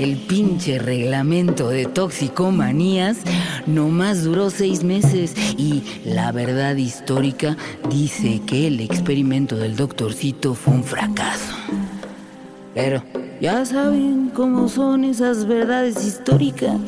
El 0.00 0.16
pinche 0.16 0.80
reglamento 0.80 1.68
de 1.68 1.86
toxicomanías 1.86 3.18
nomás 3.68 4.24
duró 4.24 4.50
seis 4.50 4.82
meses 4.82 5.36
y 5.56 5.84
la 6.04 6.32
verdad 6.32 6.74
histórica 6.74 7.56
dice 7.88 8.42
que 8.44 8.66
el 8.66 8.80
experimento 8.80 9.54
del 9.54 9.76
doctorcito 9.76 10.54
fue 10.54 10.74
un 10.74 10.82
fracaso. 10.82 11.54
Pero 12.74 13.04
ya 13.40 13.64
saben 13.64 14.32
cómo 14.34 14.68
son 14.68 15.04
esas 15.04 15.46
verdades 15.46 16.04
históricas. 16.04 16.80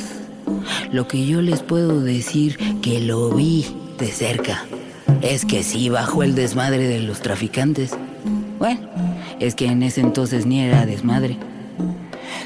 Lo 0.91 1.07
que 1.07 1.25
yo 1.25 1.41
les 1.41 1.63
puedo 1.63 2.01
decir 2.01 2.59
que 2.81 3.01
lo 3.01 3.31
vi 3.31 3.65
de 3.97 4.09
cerca 4.09 4.65
es 5.23 5.45
que 5.45 5.63
sí 5.63 5.89
bajó 5.89 6.23
el 6.23 6.35
desmadre 6.35 6.89
de 6.89 7.01
los 7.01 7.21
traficantes. 7.21 7.93
Bueno, 8.59 8.89
es 9.41 9.55
que 9.55 9.67
en 9.67 9.83
ese 9.83 10.01
entonces 10.01 10.47
ni 10.47 10.61
era 10.61 10.87
desmadre. 10.87 11.39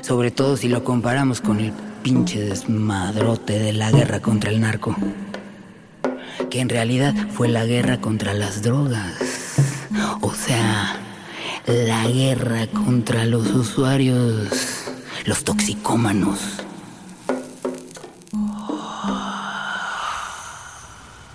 Sobre 0.02 0.30
todo 0.30 0.56
si 0.56 0.68
lo 0.68 0.84
comparamos 0.84 1.40
con 1.40 1.60
el 1.60 1.72
pinche 2.02 2.40
desmadrote 2.40 3.58
de 3.58 3.72
la 3.72 3.90
guerra 3.90 4.20
contra 4.20 4.50
el 4.50 4.60
narco. 4.60 4.94
Que 6.50 6.60
en 6.60 6.68
realidad 6.68 7.14
fue 7.32 7.48
la 7.48 7.64
guerra 7.64 8.00
contra 8.00 8.34
las 8.34 8.62
drogas. 8.62 9.14
O 10.20 10.32
sea, 10.32 10.96
la 11.66 12.06
guerra 12.08 12.66
contra 12.68 13.24
los 13.24 13.48
usuarios, 13.48 14.48
los 15.24 15.44
toxicómanos. 15.44 16.38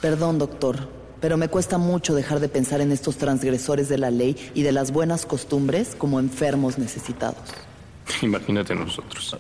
Perdón, 0.01 0.39
doctor, 0.39 1.00
pero 1.21 1.37
me 1.37 1.47
cuesta 1.47 1.77
mucho 1.77 2.15
dejar 2.15 2.39
de 2.39 2.49
pensar 2.49 2.81
en 2.81 2.91
estos 2.91 3.17
transgresores 3.17 3.87
de 3.87 3.99
la 3.99 4.11
ley 4.11 4.35
y 4.55 4.63
de 4.63 4.71
las 4.71 4.91
buenas 4.91 5.25
costumbres 5.25 5.95
como 5.97 6.19
enfermos 6.19 6.77
necesitados. 6.77 7.37
Imagínate 8.21 8.75
nosotros. 8.75 9.37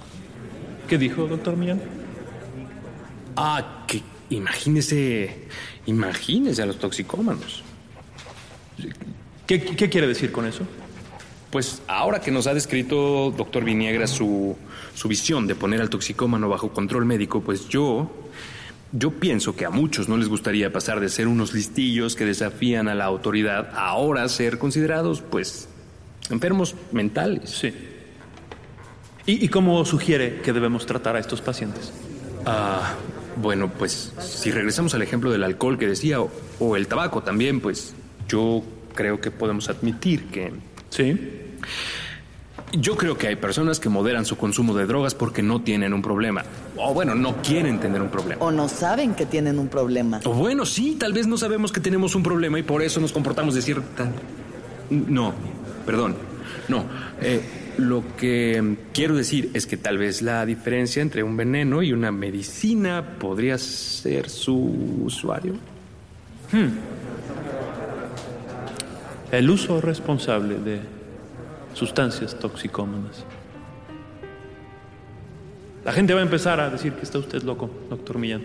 ¿Qué 0.87 0.97
dijo, 0.97 1.25
doctor 1.25 1.57
Millán? 1.57 1.81
Ah, 3.35 3.85
que 3.87 4.01
imagínese, 4.29 5.47
imagínese 5.87 6.61
a 6.61 6.65
los 6.65 6.77
toxicómanos. 6.77 7.63
¿Qué, 9.47 9.61
qué 9.63 9.89
quiere 9.89 10.07
decir 10.07 10.31
con 10.31 10.45
eso? 10.45 10.63
Pues 11.49 11.81
ahora 11.87 12.21
que 12.21 12.31
nos 12.31 12.47
ha 12.47 12.53
descrito, 12.53 13.31
doctor 13.35 13.65
Viniegra, 13.65 14.07
su, 14.07 14.55
su 14.93 15.07
visión 15.07 15.47
de 15.47 15.55
poner 15.55 15.81
al 15.81 15.89
toxicómano 15.89 16.47
bajo 16.47 16.71
control 16.71 17.05
médico, 17.05 17.41
pues 17.41 17.67
yo, 17.67 18.09
yo 18.91 19.11
pienso 19.11 19.55
que 19.55 19.65
a 19.65 19.69
muchos 19.69 20.09
no 20.09 20.17
les 20.17 20.27
gustaría 20.27 20.71
pasar 20.71 20.99
de 20.99 21.09
ser 21.09 21.27
unos 21.27 21.53
listillos 21.53 22.15
que 22.15 22.25
desafían 22.25 22.87
a 22.87 22.95
la 22.95 23.05
autoridad 23.05 23.69
a 23.73 23.87
ahora 23.87 24.27
ser 24.29 24.57
considerados, 24.57 25.21
pues, 25.21 25.69
enfermos 26.29 26.75
mentales. 26.91 27.49
Sí. 27.49 27.73
¿Y, 29.25 29.45
y 29.45 29.47
cómo 29.49 29.85
sugiere 29.85 30.41
que 30.41 30.51
debemos 30.51 30.85
tratar 30.85 31.15
a 31.15 31.19
estos 31.19 31.41
pacientes? 31.41 31.93
Ah, 32.45 32.95
bueno, 33.37 33.71
pues 33.71 34.13
si 34.19 34.51
regresamos 34.51 34.93
al 34.93 35.01
ejemplo 35.01 35.31
del 35.31 35.43
alcohol 35.43 35.77
que 35.77 35.87
decía, 35.87 36.19
o, 36.21 36.31
o 36.59 36.75
el 36.75 36.87
tabaco 36.87 37.21
también, 37.23 37.61
pues 37.61 37.93
yo 38.27 38.63
creo 38.93 39.21
que 39.21 39.31
podemos 39.31 39.69
admitir 39.69 40.25
que... 40.25 40.51
Sí. 40.89 41.17
Yo 42.73 42.95
creo 42.95 43.17
que 43.17 43.27
hay 43.27 43.35
personas 43.35 43.79
que 43.81 43.89
moderan 43.89 44.25
su 44.25 44.37
consumo 44.37 44.73
de 44.73 44.85
drogas 44.85 45.13
porque 45.13 45.41
no 45.41 45.61
tienen 45.61 45.93
un 45.93 46.01
problema. 46.01 46.43
O 46.77 46.93
bueno, 46.93 47.15
no 47.15 47.41
quieren 47.41 47.79
tener 47.79 48.01
un 48.01 48.09
problema. 48.09 48.43
O 48.43 48.51
no 48.51 48.69
saben 48.69 49.13
que 49.13 49.25
tienen 49.25 49.59
un 49.59 49.67
problema. 49.67 50.21
O 50.23 50.33
bueno, 50.33 50.65
sí, 50.65 50.95
tal 50.97 51.11
vez 51.11 51.27
no 51.27 51.37
sabemos 51.37 51.71
que 51.73 51.81
tenemos 51.81 52.15
un 52.15 52.23
problema 52.23 52.59
y 52.59 52.63
por 52.63 52.81
eso 52.81 53.01
nos 53.01 53.11
comportamos 53.11 53.55
de 53.55 53.61
cierta... 53.61 54.09
No, 54.89 55.33
perdón. 55.85 56.15
No. 56.69 56.85
Eh, 57.21 57.41
lo 57.77 58.03
que 58.15 58.77
quiero 58.93 59.15
decir 59.15 59.49
es 59.53 59.65
que 59.65 59.75
tal 59.75 59.97
vez 59.97 60.21
la 60.21 60.45
diferencia 60.45 61.01
entre 61.01 61.23
un 61.23 61.35
veneno 61.35 61.83
y 61.83 61.91
una 61.91 62.11
medicina 62.11 63.17
podría 63.19 63.57
ser 63.57 64.29
su 64.29 64.55
usuario. 65.03 65.55
Hmm. 66.51 66.69
El 69.31 69.49
uso 69.49 69.81
responsable 69.81 70.55
de 70.55 71.00
sustancias 71.73 72.37
toxicómanas. 72.37 73.25
La 75.83 75.91
gente 75.91 76.13
va 76.13 76.19
a 76.19 76.23
empezar 76.23 76.59
a 76.59 76.69
decir 76.69 76.93
que 76.93 77.03
está 77.03 77.17
usted 77.17 77.41
loco, 77.41 77.69
doctor 77.89 78.17
Millán. 78.17 78.43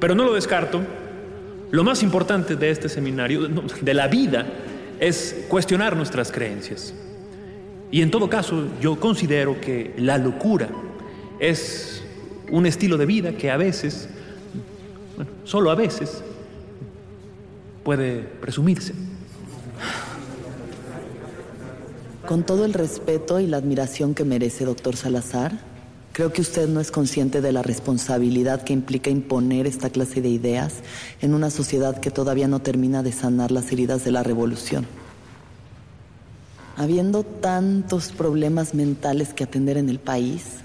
Pero 0.00 0.14
no 0.14 0.24
lo 0.24 0.34
descarto. 0.34 0.80
Lo 1.70 1.84
más 1.84 2.02
importante 2.02 2.56
de 2.56 2.70
este 2.70 2.88
seminario, 2.88 3.48
de 3.80 3.94
la 3.94 4.08
vida, 4.08 4.46
es 4.98 5.46
cuestionar 5.48 5.96
nuestras 5.96 6.32
creencias. 6.32 6.92
Y 7.92 8.02
en 8.02 8.10
todo 8.10 8.28
caso, 8.28 8.66
yo 8.80 8.98
considero 8.98 9.60
que 9.60 9.94
la 9.96 10.18
locura 10.18 10.68
es 11.38 12.04
un 12.50 12.66
estilo 12.66 12.96
de 12.96 13.06
vida 13.06 13.32
que 13.32 13.50
a 13.50 13.56
veces, 13.56 14.08
bueno, 15.16 15.30
solo 15.44 15.70
a 15.70 15.74
veces, 15.74 16.22
puede 17.84 18.20
presumirse. 18.20 18.94
Con 22.30 22.44
todo 22.44 22.64
el 22.64 22.74
respeto 22.74 23.40
y 23.40 23.48
la 23.48 23.56
admiración 23.56 24.14
que 24.14 24.24
merece, 24.24 24.64
doctor 24.64 24.94
Salazar, 24.94 25.50
creo 26.12 26.32
que 26.32 26.40
usted 26.40 26.68
no 26.68 26.78
es 26.78 26.92
consciente 26.92 27.40
de 27.40 27.50
la 27.50 27.62
responsabilidad 27.62 28.62
que 28.62 28.72
implica 28.72 29.10
imponer 29.10 29.66
esta 29.66 29.90
clase 29.90 30.22
de 30.22 30.28
ideas 30.28 30.76
en 31.20 31.34
una 31.34 31.50
sociedad 31.50 31.98
que 31.98 32.12
todavía 32.12 32.46
no 32.46 32.60
termina 32.60 33.02
de 33.02 33.10
sanar 33.10 33.50
las 33.50 33.72
heridas 33.72 34.04
de 34.04 34.12
la 34.12 34.22
revolución. 34.22 34.86
Habiendo 36.76 37.24
tantos 37.24 38.12
problemas 38.12 38.74
mentales 38.74 39.34
que 39.34 39.42
atender 39.42 39.76
en 39.76 39.88
el 39.88 39.98
país, 39.98 40.60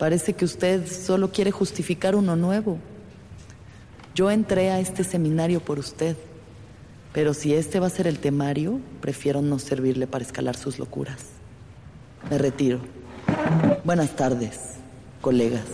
Parece 0.00 0.32
que 0.32 0.46
usted 0.46 0.90
solo 0.90 1.30
quiere 1.30 1.50
justificar 1.50 2.16
uno 2.16 2.34
nuevo. 2.34 2.78
Yo 4.14 4.30
entré 4.30 4.70
a 4.70 4.80
este 4.80 5.04
seminario 5.04 5.60
por 5.60 5.78
usted, 5.78 6.16
pero 7.12 7.34
si 7.34 7.54
este 7.54 7.80
va 7.80 7.86
a 7.88 7.90
ser 7.90 8.06
el 8.06 8.18
temario, 8.18 8.78
prefiero 9.00 9.42
no 9.42 9.58
servirle 9.58 10.06
para 10.06 10.24
escalar 10.24 10.56
sus 10.56 10.78
locuras. 10.78 11.26
Me 12.30 12.38
retiro. 12.38 12.78
Buenas 13.84 14.14
tardes, 14.16 14.76
colegas. 15.20 15.64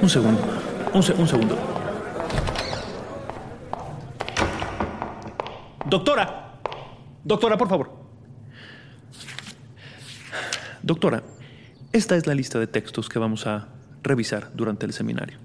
Un 0.00 0.08
segundo, 0.10 0.40
un, 0.92 1.02
se- 1.02 1.12
un 1.14 1.26
segundo. 1.28 1.56
Doctora, 5.86 6.58
doctora, 7.22 7.56
por 7.56 7.68
favor. 7.68 7.90
Doctora, 10.82 11.22
esta 11.92 12.16
es 12.16 12.26
la 12.26 12.34
lista 12.34 12.58
de 12.58 12.66
textos 12.66 13.08
que 13.08 13.18
vamos 13.18 13.46
a 13.46 13.68
revisar 14.04 14.50
durante 14.54 14.86
el 14.86 14.92
seminario. 14.92 15.38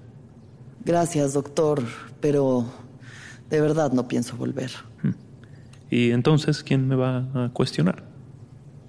Gracias, 0.84 1.32
doctor, 1.32 1.82
pero 2.20 2.66
de 3.50 3.60
verdad 3.60 3.92
no 3.92 4.06
pienso 4.06 4.36
volver. 4.36 4.70
Y 5.90 6.12
entonces, 6.12 6.62
¿quién 6.62 6.86
me 6.86 6.94
va 6.94 7.26
a 7.34 7.50
cuestionar? 7.52 8.04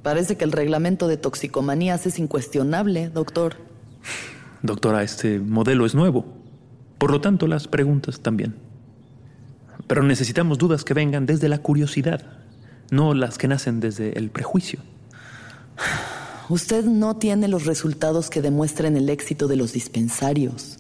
Parece 0.04 0.38
que 0.38 0.44
el 0.44 0.52
reglamento 0.52 1.08
de 1.08 1.18
toxicomanías 1.18 2.06
es 2.06 2.20
incuestionable, 2.20 3.10
doctor. 3.10 3.56
Doctora, 4.62 5.02
este 5.02 5.40
modelo 5.40 5.86
es 5.86 5.96
nuevo. 5.96 6.26
Por 7.00 7.12
lo 7.12 7.20
tanto, 7.22 7.48
las 7.48 7.68
preguntas 7.68 8.20
también. 8.20 8.56
Pero 9.88 10.04
necesitamos 10.04 10.60
dudas 10.60 10.84
que 10.84 10.94
vengan 10.94 11.26
desde 11.26 11.50
la 11.50 11.58
curiosidad, 11.58 12.22
no 12.92 13.16
las 13.16 13.40
que 13.40 13.48
nacen 13.48 13.80
desde 13.80 14.18
el 14.18 14.30
prejuicio. 14.30 14.80
Usted 16.50 16.86
no 16.86 17.16
tiene 17.18 17.48
los 17.48 17.66
resultados 17.66 18.30
que 18.30 18.42
demuestren 18.42 18.98
el 18.98 19.10
éxito 19.10 19.48
de 19.48 19.56
los 19.56 19.74
dispensarios. 19.74 20.78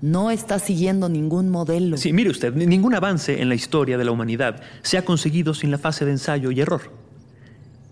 No 0.00 0.30
está 0.32 0.58
siguiendo 0.58 1.08
ningún 1.08 1.48
modelo. 1.48 1.96
Sí, 1.96 2.12
mire 2.12 2.30
usted, 2.30 2.52
ni- 2.54 2.66
ningún 2.66 2.94
avance 2.94 3.40
en 3.40 3.48
la 3.48 3.54
historia 3.54 3.96
de 3.98 4.04
la 4.04 4.10
humanidad 4.10 4.60
se 4.82 4.98
ha 4.98 5.04
conseguido 5.04 5.54
sin 5.54 5.70
la 5.70 5.78
fase 5.78 6.04
de 6.04 6.10
ensayo 6.12 6.50
y 6.50 6.60
error. 6.60 6.90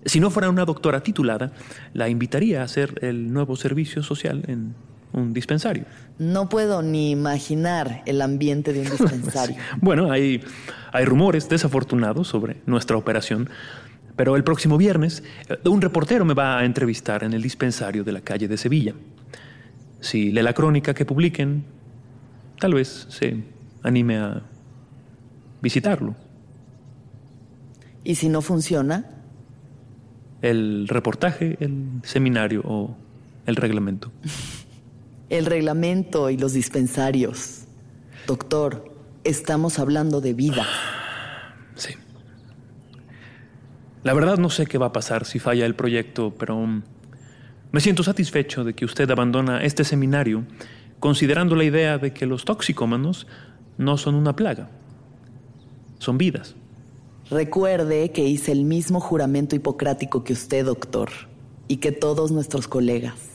Si 0.04 0.18
no 0.18 0.30
fuera 0.30 0.50
una 0.50 0.64
doctora 0.64 1.02
titulada, 1.02 1.52
la 1.92 2.08
invitaría 2.08 2.62
a 2.62 2.64
hacer 2.64 2.98
el 3.02 3.32
nuevo 3.32 3.54
servicio 3.54 4.02
social 4.02 4.42
en 4.48 4.74
un 5.12 5.32
dispensario. 5.34 5.84
No 6.18 6.48
puedo 6.48 6.82
ni 6.82 7.10
imaginar 7.10 8.02
el 8.06 8.22
ambiente 8.22 8.72
de 8.72 8.80
un 8.80 8.90
dispensario. 8.90 9.56
Bueno, 9.80 10.10
hay, 10.10 10.42
hay 10.92 11.04
rumores 11.04 11.48
desafortunados 11.48 12.26
sobre 12.28 12.56
nuestra 12.66 12.96
operación, 12.96 13.50
pero 14.20 14.36
el 14.36 14.44
próximo 14.44 14.76
viernes 14.76 15.22
eh, 15.48 15.56
un 15.66 15.80
reportero 15.80 16.26
me 16.26 16.34
va 16.34 16.58
a 16.58 16.66
entrevistar 16.66 17.24
en 17.24 17.32
el 17.32 17.40
dispensario 17.40 18.04
de 18.04 18.12
la 18.12 18.20
calle 18.20 18.48
de 18.48 18.58
Sevilla. 18.58 18.92
Si 20.02 20.30
lee 20.30 20.42
la 20.42 20.52
crónica 20.52 20.92
que 20.92 21.06
publiquen, 21.06 21.64
tal 22.58 22.74
vez 22.74 23.06
se 23.08 23.42
anime 23.82 24.18
a 24.18 24.42
visitarlo. 25.62 26.16
Y 28.04 28.16
si 28.16 28.28
no 28.28 28.42
funciona, 28.42 29.06
El 30.42 30.86
reportaje, 30.86 31.56
el 31.58 32.02
seminario 32.02 32.60
o 32.66 32.94
el 33.46 33.56
reglamento. 33.56 34.12
el 35.30 35.46
reglamento 35.46 36.28
y 36.28 36.36
los 36.36 36.52
dispensarios. 36.52 37.64
Doctor, 38.26 38.84
estamos 39.24 39.78
hablando 39.78 40.20
de 40.20 40.34
vida. 40.34 40.66
Sí. 41.74 41.94
La 44.02 44.14
verdad 44.14 44.38
no 44.38 44.48
sé 44.48 44.66
qué 44.66 44.78
va 44.78 44.86
a 44.86 44.92
pasar 44.92 45.26
si 45.26 45.38
falla 45.38 45.66
el 45.66 45.74
proyecto, 45.74 46.34
pero 46.38 46.56
mm, 46.56 46.82
me 47.72 47.80
siento 47.80 48.02
satisfecho 48.02 48.64
de 48.64 48.74
que 48.74 48.84
usted 48.84 49.10
abandona 49.10 49.62
este 49.62 49.84
seminario 49.84 50.44
considerando 50.98 51.56
la 51.56 51.64
idea 51.64 51.98
de 51.98 52.12
que 52.12 52.26
los 52.26 52.44
toxicómanos 52.44 53.26
no 53.78 53.96
son 53.96 54.14
una 54.14 54.36
plaga, 54.36 54.68
son 55.98 56.18
vidas. 56.18 56.54
Recuerde 57.30 58.10
que 58.10 58.24
hice 58.24 58.52
el 58.52 58.64
mismo 58.64 59.00
juramento 59.00 59.54
hipocrático 59.54 60.24
que 60.24 60.32
usted, 60.32 60.64
doctor, 60.64 61.10
y 61.68 61.76
que 61.76 61.92
todos 61.92 62.32
nuestros 62.32 62.68
colegas. 62.68 63.29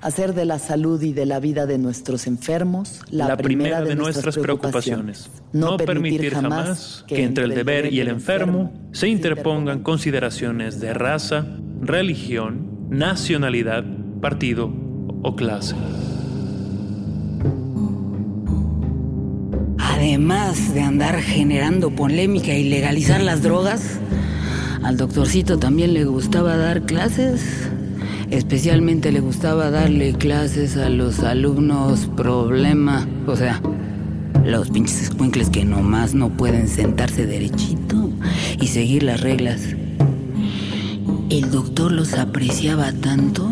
Hacer 0.00 0.32
de 0.34 0.44
la 0.44 0.60
salud 0.60 1.02
y 1.02 1.12
de 1.12 1.26
la 1.26 1.40
vida 1.40 1.66
de 1.66 1.76
nuestros 1.76 2.28
enfermos 2.28 3.00
la, 3.10 3.36
primera, 3.36 3.82
de 3.82 3.96
nuestras 3.96 4.38
preocupaciones. 4.38 5.28
No 5.52 5.76
permitir 5.76 6.34
jamás 6.34 7.04
que 7.08 7.24
entre 7.24 7.44
el 7.44 7.54
deber 7.54 7.92
y 7.92 8.00
el 8.00 8.08
enfermo 8.08 8.72
se 8.92 9.08
interpongan 9.08 9.82
consideraciones 9.82 10.80
de 10.80 10.94
raza, 10.94 11.46
religión, 11.80 12.88
nacionalidad, 12.90 13.84
partido 14.20 14.72
o 15.22 15.34
clase. 15.34 15.74
Además 19.78 20.74
de 20.74 20.80
andar 20.80 21.20
generando 21.20 21.90
polémica 21.90 22.54
y 22.54 22.68
legalizar 22.68 23.20
las 23.20 23.42
drogas, 23.42 23.98
al 24.84 24.96
doctorcito 24.96 25.58
también 25.58 25.92
le 25.92 26.04
gustaba 26.04 26.56
dar 26.56 26.82
clases. 26.82 27.67
Especialmente 28.30 29.10
le 29.10 29.20
gustaba 29.20 29.70
darle 29.70 30.12
clases 30.12 30.76
a 30.76 30.90
los 30.90 31.20
alumnos 31.20 32.10
problema. 32.14 33.08
O 33.26 33.34
sea, 33.36 33.62
los 34.44 34.70
pinches 34.70 35.02
escuincles 35.02 35.48
que 35.48 35.64
nomás 35.64 36.14
no 36.14 36.28
pueden 36.30 36.68
sentarse 36.68 37.26
derechito 37.26 38.10
y 38.60 38.66
seguir 38.66 39.02
las 39.02 39.22
reglas. 39.22 39.62
El 41.30 41.50
doctor 41.50 41.92
los 41.92 42.14
apreciaba 42.14 42.92
tanto 42.92 43.50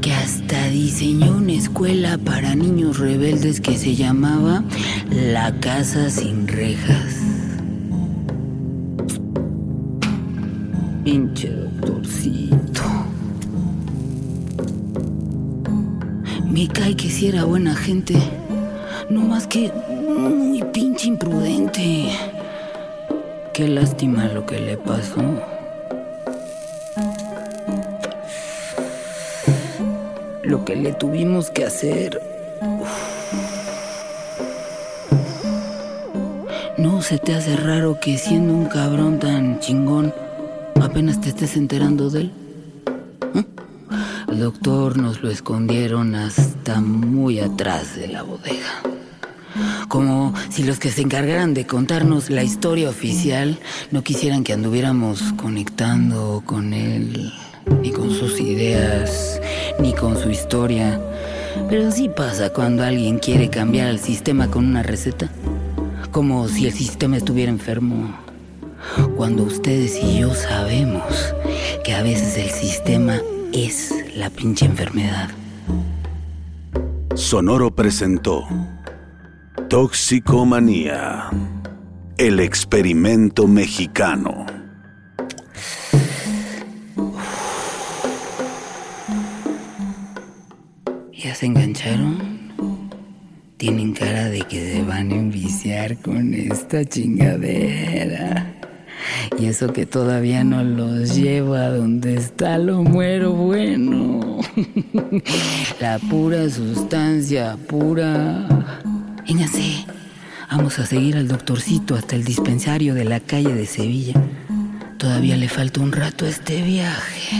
que 0.00 0.12
hasta 0.12 0.68
diseñó 0.68 1.36
una 1.36 1.52
escuela 1.52 2.18
para 2.18 2.54
niños 2.54 2.98
rebeldes 2.98 3.60
que 3.60 3.76
se 3.76 3.94
llamaba 3.94 4.64
La 5.10 5.58
Casa 5.60 6.10
Sin 6.10 6.48
Rejas. 6.48 7.16
Pinche 11.04 11.50
doctorcito. 11.50 12.63
Me 16.54 16.68
cae 16.68 16.94
que 16.94 17.10
si 17.10 17.26
era 17.26 17.42
buena 17.42 17.74
gente. 17.74 18.14
No 19.10 19.22
más 19.22 19.48
que 19.48 19.72
muy 19.72 20.62
pinche 20.72 21.08
imprudente. 21.08 22.12
Qué 23.52 23.66
lástima 23.66 24.26
lo 24.26 24.46
que 24.46 24.60
le 24.60 24.76
pasó. 24.76 25.20
Lo 30.44 30.64
que 30.64 30.76
le 30.76 30.92
tuvimos 30.92 31.50
que 31.50 31.64
hacer. 31.64 32.22
¿No 36.78 37.02
se 37.02 37.18
te 37.18 37.34
hace 37.34 37.56
raro 37.56 37.98
que 37.98 38.16
siendo 38.16 38.54
un 38.54 38.66
cabrón 38.66 39.18
tan 39.18 39.58
chingón 39.58 40.14
apenas 40.80 41.20
te 41.20 41.30
estés 41.30 41.56
enterando 41.56 42.10
de 42.10 42.20
él? 42.20 42.43
Doctor 44.38 44.98
nos 44.98 45.22
lo 45.22 45.30
escondieron 45.30 46.14
hasta 46.14 46.80
muy 46.80 47.38
atrás 47.38 47.96
de 47.96 48.08
la 48.08 48.22
bodega. 48.22 48.82
Como 49.88 50.34
si 50.50 50.64
los 50.64 50.78
que 50.78 50.90
se 50.90 51.02
encargaran 51.02 51.54
de 51.54 51.66
contarnos 51.66 52.30
la 52.30 52.42
historia 52.42 52.90
oficial 52.90 53.58
no 53.92 54.02
quisieran 54.02 54.42
que 54.42 54.52
anduviéramos 54.52 55.22
conectando 55.36 56.42
con 56.44 56.74
él, 56.74 57.32
ni 57.80 57.92
con 57.92 58.10
sus 58.10 58.40
ideas, 58.40 59.40
ni 59.78 59.92
con 59.92 60.18
su 60.20 60.30
historia. 60.30 61.00
Pero 61.70 61.92
sí 61.92 62.08
pasa 62.08 62.50
cuando 62.50 62.82
alguien 62.82 63.20
quiere 63.20 63.48
cambiar 63.50 63.88
el 63.88 64.00
sistema 64.00 64.50
con 64.50 64.64
una 64.66 64.82
receta. 64.82 65.30
Como 66.10 66.48
si 66.48 66.66
el 66.66 66.72
sistema 66.72 67.16
estuviera 67.18 67.50
enfermo. 67.50 68.16
Cuando 69.16 69.44
ustedes 69.44 69.96
y 70.02 70.18
yo 70.18 70.34
sabemos 70.34 71.34
que 71.84 71.94
a 71.94 72.02
veces 72.02 72.36
el 72.36 72.50
sistema 72.50 73.20
es 73.54 73.94
la 74.16 74.30
pinche 74.30 74.66
enfermedad. 74.66 75.30
Sonoro 77.14 77.72
presentó 77.72 78.44
Toxicomanía, 79.68 81.30
el 82.18 82.40
experimento 82.40 83.46
mexicano. 83.46 84.44
¿Ya 91.12 91.34
se 91.36 91.46
engancharon? 91.46 92.52
Tienen 93.56 93.94
cara 93.94 94.24
de 94.30 94.42
que 94.42 94.72
se 94.72 94.82
van 94.82 95.12
a 95.12 95.14
enviciar 95.14 95.96
con 95.98 96.34
esta 96.34 96.84
chingadera. 96.84 98.53
Y 99.38 99.46
eso 99.46 99.72
que 99.72 99.84
todavía 99.84 100.44
no 100.44 100.62
los 100.62 101.16
lleva 101.16 101.64
a 101.64 101.70
donde 101.70 102.16
está 102.16 102.56
lo 102.58 102.82
muero 102.82 103.32
bueno. 103.32 104.38
La 105.80 105.98
pura 105.98 106.48
sustancia, 106.48 107.56
pura. 107.68 108.46
Vénganse, 109.26 109.86
vamos 110.50 110.78
a 110.78 110.86
seguir 110.86 111.16
al 111.16 111.28
doctorcito 111.28 111.96
hasta 111.96 112.14
el 112.14 112.24
dispensario 112.24 112.94
de 112.94 113.04
la 113.04 113.20
calle 113.20 113.54
de 113.54 113.66
Sevilla. 113.66 114.14
todavía 114.98 115.36
le 115.36 115.48
falta 115.48 115.80
un 115.80 115.92
rato 115.92 116.24
a 116.24 116.28
este 116.28 116.62
viaje. 116.62 117.36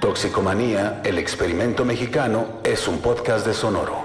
Toxicomanía, 0.00 1.00
el 1.04 1.18
experimento 1.18 1.84
mexicano, 1.84 2.60
es 2.62 2.86
un 2.88 2.98
podcast 2.98 3.46
de 3.46 3.54
Sonoro. 3.54 4.03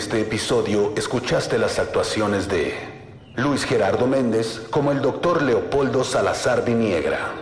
Este 0.00 0.22
episodio 0.22 0.94
escuchaste 0.96 1.58
las 1.58 1.78
actuaciones 1.78 2.48
de 2.48 2.74
Luis 3.36 3.66
Gerardo 3.66 4.06
Méndez 4.06 4.62
como 4.70 4.92
el 4.92 5.02
doctor 5.02 5.42
Leopoldo 5.42 6.04
Salazar 6.04 6.64
Viniegra, 6.64 7.32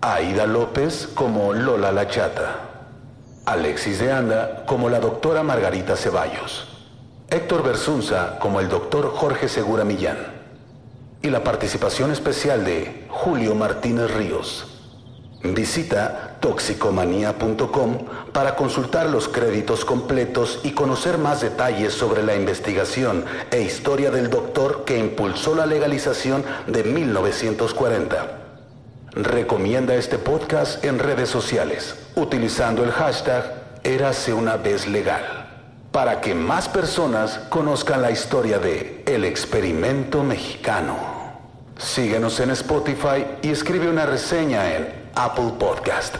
Aida 0.00 0.46
López 0.46 1.08
como 1.12 1.52
Lola 1.52 1.90
La 1.90 2.06
Chata, 2.06 2.84
Alexis 3.46 3.98
de 3.98 4.12
Anda 4.12 4.64
como 4.64 4.88
la 4.88 5.00
doctora 5.00 5.42
Margarita 5.42 5.96
Ceballos, 5.96 6.68
Héctor 7.28 7.64
Bersunza 7.64 8.38
como 8.38 8.60
el 8.60 8.68
doctor 8.68 9.10
Jorge 9.12 9.48
Segura 9.48 9.84
Millán 9.84 10.18
y 11.20 11.30
la 11.30 11.42
participación 11.42 12.12
especial 12.12 12.64
de 12.64 13.06
Julio 13.08 13.56
Martínez 13.56 14.08
Ríos. 14.14 14.71
Visita 15.44 16.36
toxicomanía.com 16.38 17.98
para 18.32 18.54
consultar 18.54 19.10
los 19.10 19.26
créditos 19.26 19.84
completos 19.84 20.60
y 20.62 20.70
conocer 20.70 21.18
más 21.18 21.40
detalles 21.40 21.92
sobre 21.92 22.22
la 22.22 22.36
investigación 22.36 23.24
e 23.50 23.60
historia 23.60 24.12
del 24.12 24.30
doctor 24.30 24.84
que 24.84 24.98
impulsó 24.98 25.56
la 25.56 25.66
legalización 25.66 26.44
de 26.68 26.84
1940. 26.84 28.38
Recomienda 29.14 29.96
este 29.96 30.18
podcast 30.18 30.84
en 30.84 31.00
redes 31.00 31.28
sociales 31.28 31.96
utilizando 32.14 32.84
el 32.84 32.92
hashtag 32.92 33.80
Érase 33.82 34.32
una 34.32 34.56
vez 34.56 34.86
legal 34.86 35.42
para 35.90 36.20
que 36.20 36.36
más 36.36 36.68
personas 36.68 37.38
conozcan 37.48 38.00
la 38.00 38.12
historia 38.12 38.58
de 38.60 39.02
El 39.06 39.24
experimento 39.24 40.22
mexicano. 40.22 40.96
Síguenos 41.76 42.38
en 42.38 42.50
Spotify 42.50 43.26
y 43.42 43.50
escribe 43.50 43.88
una 43.88 44.06
reseña 44.06 44.74
en 44.74 45.01
Apple 45.16 45.50
Podcast. 45.52 46.18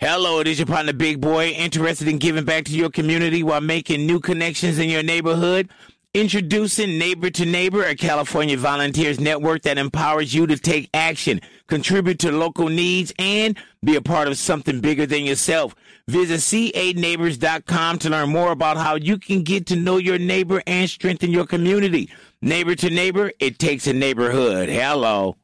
Hello, 0.00 0.40
it 0.40 0.48
is 0.48 0.58
your 0.58 0.66
partner 0.66 0.92
Big 0.92 1.20
Boy, 1.20 1.50
interested 1.50 2.08
in 2.08 2.18
giving 2.18 2.44
back 2.44 2.64
to 2.64 2.72
your 2.72 2.90
community 2.90 3.42
while 3.42 3.60
making 3.60 4.06
new 4.06 4.18
connections 4.18 4.78
in 4.78 4.88
your 4.88 5.02
neighborhood. 5.04 5.70
Introducing 6.12 6.98
Neighbor 6.98 7.30
to 7.30 7.46
Neighbor, 7.46 7.84
a 7.84 7.94
California 7.94 8.56
volunteers 8.56 9.20
network 9.20 9.62
that 9.62 9.78
empowers 9.78 10.34
you 10.34 10.44
to 10.48 10.56
take 10.56 10.90
action, 10.92 11.40
contribute 11.68 12.18
to 12.18 12.32
local 12.32 12.68
needs, 12.68 13.12
and 13.16 13.56
be 13.84 13.94
a 13.94 14.02
part 14.02 14.26
of 14.26 14.36
something 14.36 14.80
bigger 14.80 15.06
than 15.06 15.22
yourself. 15.22 15.76
Visit 16.08 16.40
ca-neighbors.com 16.40 17.98
to 17.98 18.10
learn 18.10 18.30
more 18.30 18.52
about 18.52 18.76
how 18.76 18.94
you 18.94 19.18
can 19.18 19.42
get 19.42 19.66
to 19.66 19.76
know 19.76 19.98
your 19.98 20.18
neighbor 20.18 20.62
and 20.66 20.88
strengthen 20.88 21.30
your 21.30 21.46
community. 21.46 22.10
Neighbor 22.42 22.74
to 22.74 22.90
neighbor, 22.90 23.32
it 23.38 23.58
takes 23.58 23.86
a 23.86 23.92
neighborhood. 23.92 24.68
Hello. 24.68 25.36